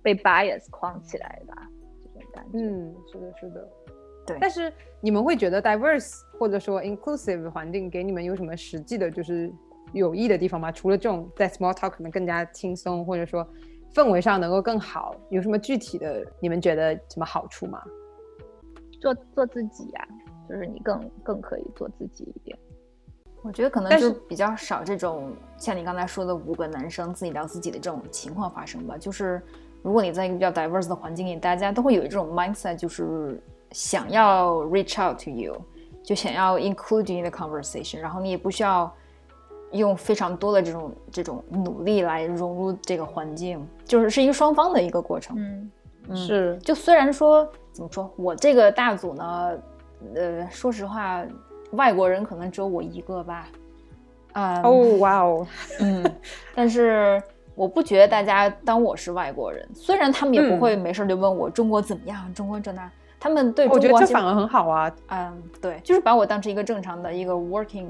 [0.00, 1.68] 被 bias 框起来吧，
[2.00, 2.58] 这种感觉。
[2.58, 3.68] 嗯，是的，是的，
[4.24, 4.38] 对。
[4.40, 9.52] 但是你们会觉得 diverse 或者说 inclusive 环境给你们有什么实际的，就是
[9.92, 10.70] 有益的地方吗？
[10.70, 13.44] 除了这种在 small talk 可能更加轻松，或者说。
[13.94, 17.82] 氛围上能够更好，有什么具体的你们觉得什么好处吗？
[19.00, 20.08] 做做自己呀，
[20.48, 22.56] 就是你更更可以做自己一点。
[23.42, 28.96] 我觉得可能就比较少这种像你刚才说的五个男生自己聊自己的这种情况发生吧。
[28.96, 29.42] 就是
[29.82, 35.60] 如果你在一个比较 diverse 的环境里，大家都会有一种 mindset，就是想要 reach out to you，
[36.02, 38.90] 就想要 include in the conversation，然后你也不需要。
[39.72, 45.36] 用非常多的这种这种努力来融入这个环境，就是是一个双方的一个过程。
[45.38, 46.58] 嗯，是。
[46.58, 49.50] 就虽然说怎么说，我这个大组呢，
[50.14, 51.24] 呃，说实话，
[51.72, 53.48] 外国人可能只有我一个吧。
[54.32, 55.46] 啊，哦，哇哦，
[55.80, 56.04] 嗯，
[56.54, 57.22] 但是
[57.54, 64.92] 我不觉得大家当我是外国人，虽然他们也不会没事就问我中国怎么样，中国这那，他们对中国这反而很好啊。
[65.08, 67.86] 嗯，对，就是把我当成一个正常的一个 working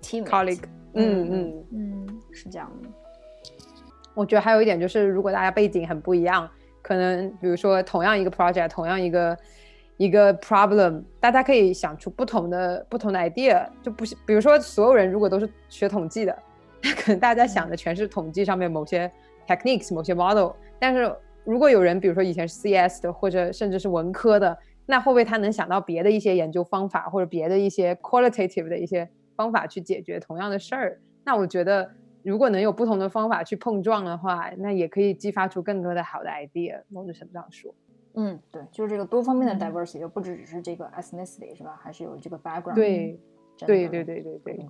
[0.00, 0.62] team colleague。
[0.94, 2.88] 嗯嗯嗯，是这样的。
[4.14, 6.48] 我觉得还有一点就是，如果大家背景很不一样，
[6.82, 9.36] 可能比如说同样一个 project，同样一个
[9.96, 13.66] 一个 problem，大家可以想出不同的不同的 idea。
[13.82, 16.38] 就不是，比如说所有人如果都是学统计的，
[16.96, 19.10] 可能大家想的全是统计上面某些
[19.48, 20.50] techniques、某些 model。
[20.78, 29.08] 但是如果有人，比如说以前是 CS 的，或者甚至是文科的，那会不会他能想到别的一些研究方法，或者别的一些 qualitative 的一些？
[29.36, 31.90] 方法去解决同样的事儿，那我觉得
[32.22, 36.82] 如果能有不同的方法去碰撞的话，那也可以激发出更多的好的 idea。
[36.88, 37.74] 某种程度上说，
[38.14, 41.78] 嗯，对，就是这个多方面的 diversity，就不只只是这个 ethnicity 是吧？
[41.82, 42.74] 还是有这个 background。
[42.74, 43.18] 对，
[43.58, 44.66] 对对对对对。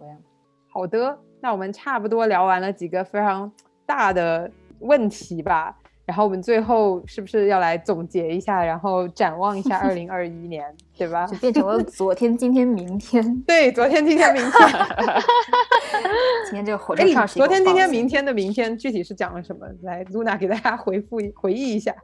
[0.73, 3.53] 好的，那我们差不多聊完了几个非常
[3.87, 4.51] 大的
[4.81, 5.79] 问题吧。
[6.07, 10.65] 然后我们最后是不是要来总结一下，然后展望一下二零二一年，
[10.99, 11.27] 对吧？
[11.27, 13.25] 就变成了昨天、今天、明天。
[13.47, 14.69] 对，昨天、今天、明天。
[16.45, 19.67] 今天这个火车上昨天、今天、明天的明天具体是讲了什么？
[19.83, 21.95] 来，Luna 给大家回复回忆一下。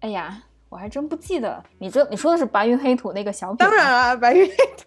[0.00, 1.62] 哎呀，我还真不记得。
[1.78, 3.58] 你这你说的是白云黑土那个小品？
[3.58, 4.84] 当然啊，白云黑土。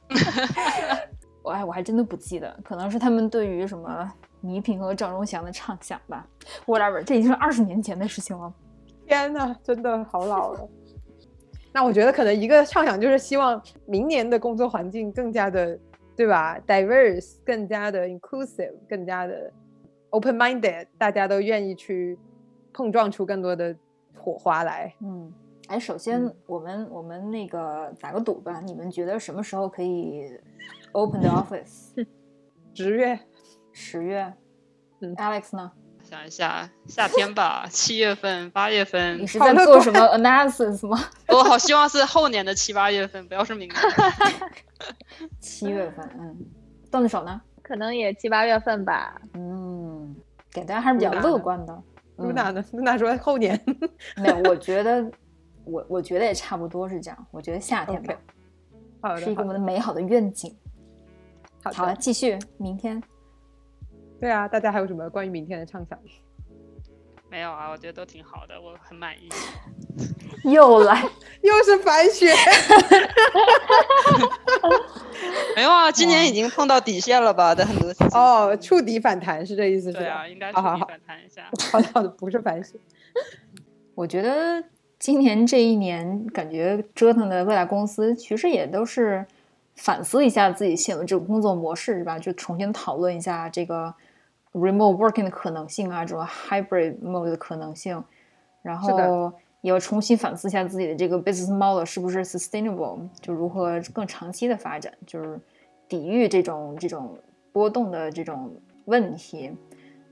[1.41, 4.11] 我哎，我还真的不记得，可能是他们对于什么。
[4.41, 6.27] 倪萍和赵忠祥的畅想吧
[6.65, 8.53] ，whatever，这已经是二十年前的事情了。
[9.05, 10.69] 天呐，真的好老了。
[11.73, 15.77] 那我觉得可能一个畅想就是希望明年的工作环境更加的，
[16.15, 19.51] 对吧？diverse，更加的 inclusive，更加的
[20.09, 22.17] open-minded，大家都愿意去
[22.73, 23.75] 碰撞出更多的
[24.17, 24.93] 火花来。
[25.01, 25.31] 嗯，
[25.67, 30.31] 哎，首先我们我们那个打个赌吧，你们觉得什么时候可以
[30.93, 32.05] open the office？
[32.73, 33.19] 十月。
[33.79, 34.33] 十月，
[34.99, 35.71] 嗯，Alex 呢？
[36.03, 39.17] 想一下，夏天吧， 七月份、八月份。
[39.17, 40.99] 你是在做什么 analysis 吗？
[41.29, 43.81] 我好希望是后年的七八月份，不要是明年。
[45.39, 46.35] 七月份，嗯，
[46.91, 47.41] 段子手呢？
[47.63, 49.15] 可能也七八月份吧。
[49.33, 50.13] 嗯，
[50.51, 51.81] 给大家还是比较乐观的。
[52.17, 52.63] 露娜呢？
[52.73, 53.59] 露娜说后年。
[54.17, 55.09] 没有，我觉得，
[55.63, 57.27] 我我觉得也差不多是这样。
[57.31, 58.03] 我觉得夏天
[59.01, 60.53] 吧，是一个我们的美好的愿景。
[61.63, 63.01] 好了，继续，明天。
[64.19, 65.97] 对啊，大家还有什么关于明天的畅想？
[67.29, 69.29] 没有啊，我觉得都挺好的，我很满意。
[70.49, 71.03] 又来，
[71.41, 72.33] 又是白雪。
[75.55, 77.53] 没有啊，今年已经碰到底线了吧？
[77.53, 79.91] 在很多哦，触底反弹是这意思？
[79.91, 81.49] 对啊，应该触底反弹一下。
[81.71, 82.79] 好的好的，不是白雪。
[83.95, 84.63] 我觉得
[84.97, 89.25] 今年这一年，感觉折腾的各大公司其实也都是
[89.79, 92.19] 反思一下自己现有的这种工作模式，是吧？
[92.19, 93.93] 就重新讨论一下这个。
[94.51, 98.03] remote working 的可能性啊，这种 hybrid mode 的可能性，
[98.63, 105.39] 然后也要重新反思一下自己的这个 business model 是不是 sustainable，就如何更长期的发展，就是
[105.87, 107.15] 抵御这种这种
[107.53, 108.51] 波动的这种
[108.85, 109.55] 问题。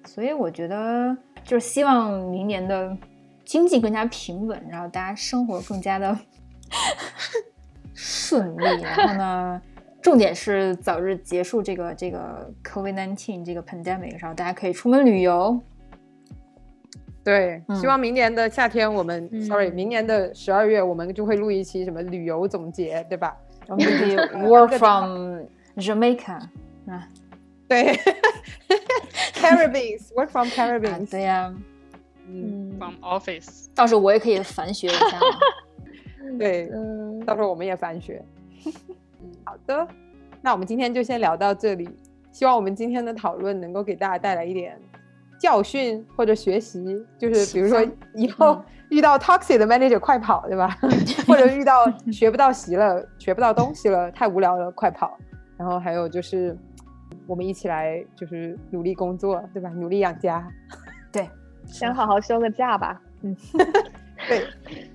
[0.06, 2.96] 所以我觉得就是希望明年的
[3.44, 6.16] 经济更加平稳，然后大家生活更加的
[7.98, 9.62] 顺利，然后呢。
[10.00, 15.60] 重点是早日结束这个这个 COVID-19 这个 pandemic，然后大家可以出门旅游。
[17.26, 23.36] 对，希望明年的夏天我们，sorry，明年的十二月我们就会录一期什么旅游总结，对吧？
[23.68, 24.16] 我们可以
[24.48, 25.42] work from
[25.76, 26.40] Jamaica
[26.88, 27.10] 啊，
[27.68, 28.00] 对
[29.34, 31.54] ，Caribbean，work from Caribbean，对呀，
[32.30, 35.20] 嗯，from office，到时候我也可以反学一下。
[36.38, 38.24] 对，嗯，到时候我们也反学。
[39.46, 39.88] 好的，
[40.42, 41.90] 那我们今天就先聊到这里。
[42.32, 44.80] 希望我们今天的讨论能够给大家带来一点
[45.40, 50.78] 教训或者学习，就是比如说以后遇到 toxic 的 manager 快跑，对吧？
[51.26, 55.18] 或者遇到 学不到习了、学不到东西了、太无聊了，快跑。
[55.58, 56.56] 然后还有就是
[57.26, 59.70] 我们一起来就是努力工作，对吧？
[59.70, 60.48] 努力养家。
[61.12, 61.28] 对，
[61.66, 63.02] 先好好休个假吧。
[63.24, 63.36] 嗯，
[64.28, 64.88] 对对。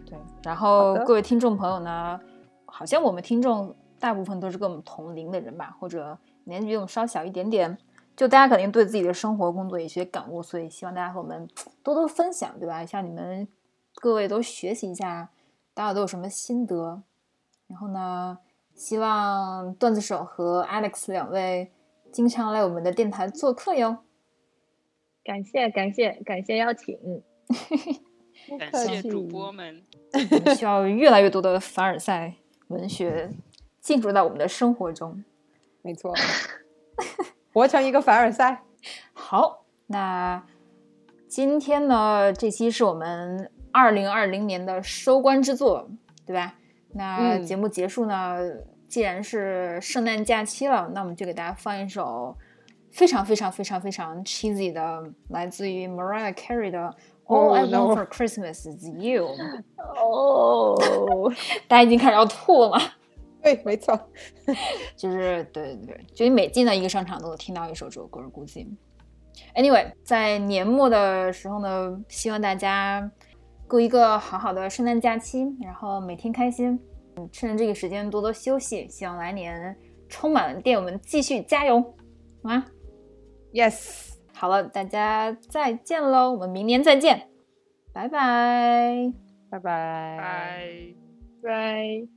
[0.42, 2.20] 然后各位听众朋友呢，
[2.66, 3.74] 好像我们听众。
[4.02, 7.78] 大部分都是跟我们同龄的人吧，或者年纪比我们稍小一点点，
[8.16, 11.48] 就大家肯定对自己的生活、工作有些感悟，所以希望大家和我们
[11.84, 12.84] 多多分享，对吧？
[12.84, 13.46] 向你们
[13.94, 15.30] 各位都学习一下，
[15.72, 17.00] 大家都有什么心得。
[17.68, 18.38] 然后呢，
[18.74, 21.70] 希望段子手和 Alex 两位
[22.10, 23.98] 经常来我们的电台做客哟。
[25.22, 26.98] 感谢感谢感谢邀请，
[28.58, 29.82] 感谢主播们，
[30.56, 32.34] 需要越来越多的凡尔赛
[32.68, 33.30] 文学。
[33.80, 35.24] 进入到我们的生活中，
[35.82, 36.14] 没错，
[37.52, 38.62] 活成一个凡尔赛。
[39.12, 40.40] 好，那
[41.26, 45.90] 今天呢，这期是我们二零二零年的收官之作，
[46.24, 46.54] 对吧？
[46.92, 48.38] 那节目结束呢，
[48.86, 52.36] 既然是圣诞假期了，那我们就给大家放一首
[52.92, 56.78] 非常非常非常非常 cheesy 的，来自于 Mariah Carey 的
[57.32, 59.28] 《All I Want for Christmas Is You》。
[59.96, 60.76] 哦，
[61.66, 62.80] 大家已经开始要吐了吗？
[63.42, 63.98] 对，没错，
[64.96, 68.68] 就是对对对，就你每进到一个商场都能听到一首这首歌，估计。
[69.56, 73.10] Anyway，在年末的时候呢，希望大家
[73.66, 76.78] 过一个好好的圣诞假期，然后每天开心，
[77.16, 78.86] 嗯，趁着这个时间多多休息。
[78.88, 79.76] 希望来年
[80.08, 82.64] 充满了电，我们继续加油，好吗
[83.52, 84.11] ？Yes。
[84.42, 87.28] 好了，大家再见喽，我们明年再见，
[87.92, 89.12] 拜拜，
[89.48, 90.18] 拜拜，
[91.40, 92.08] 拜拜。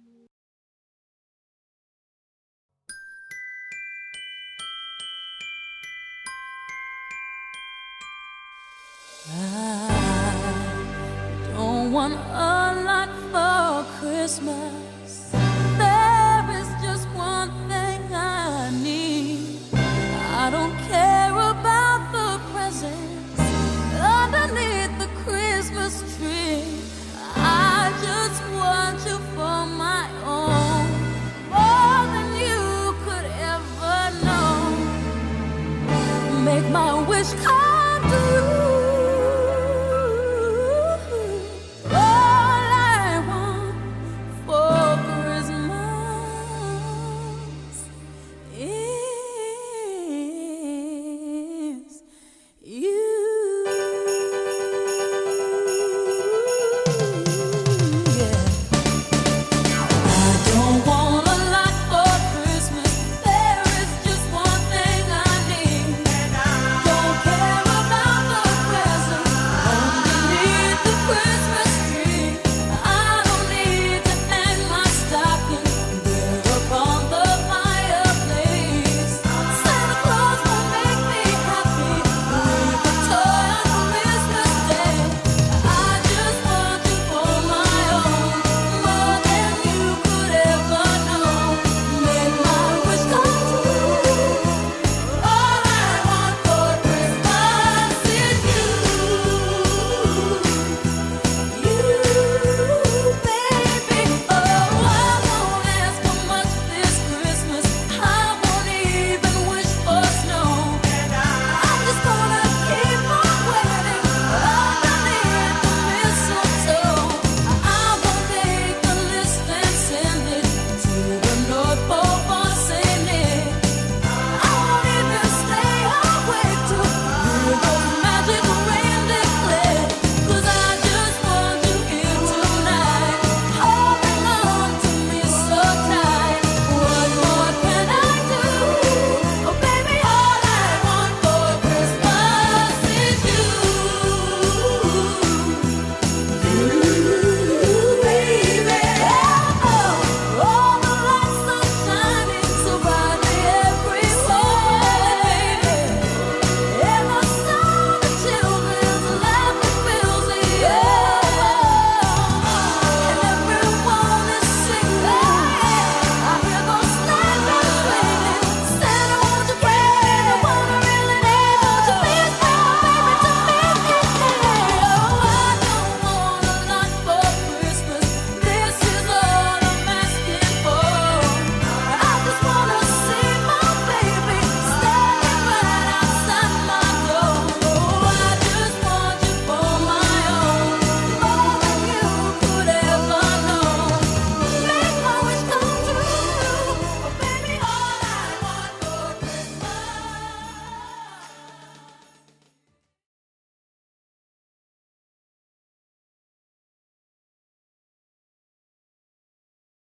[9.27, 10.33] I
[11.55, 15.29] don't want a lot for Christmas.
[36.61, 37.33] make my wish.
[37.43, 37.74] Come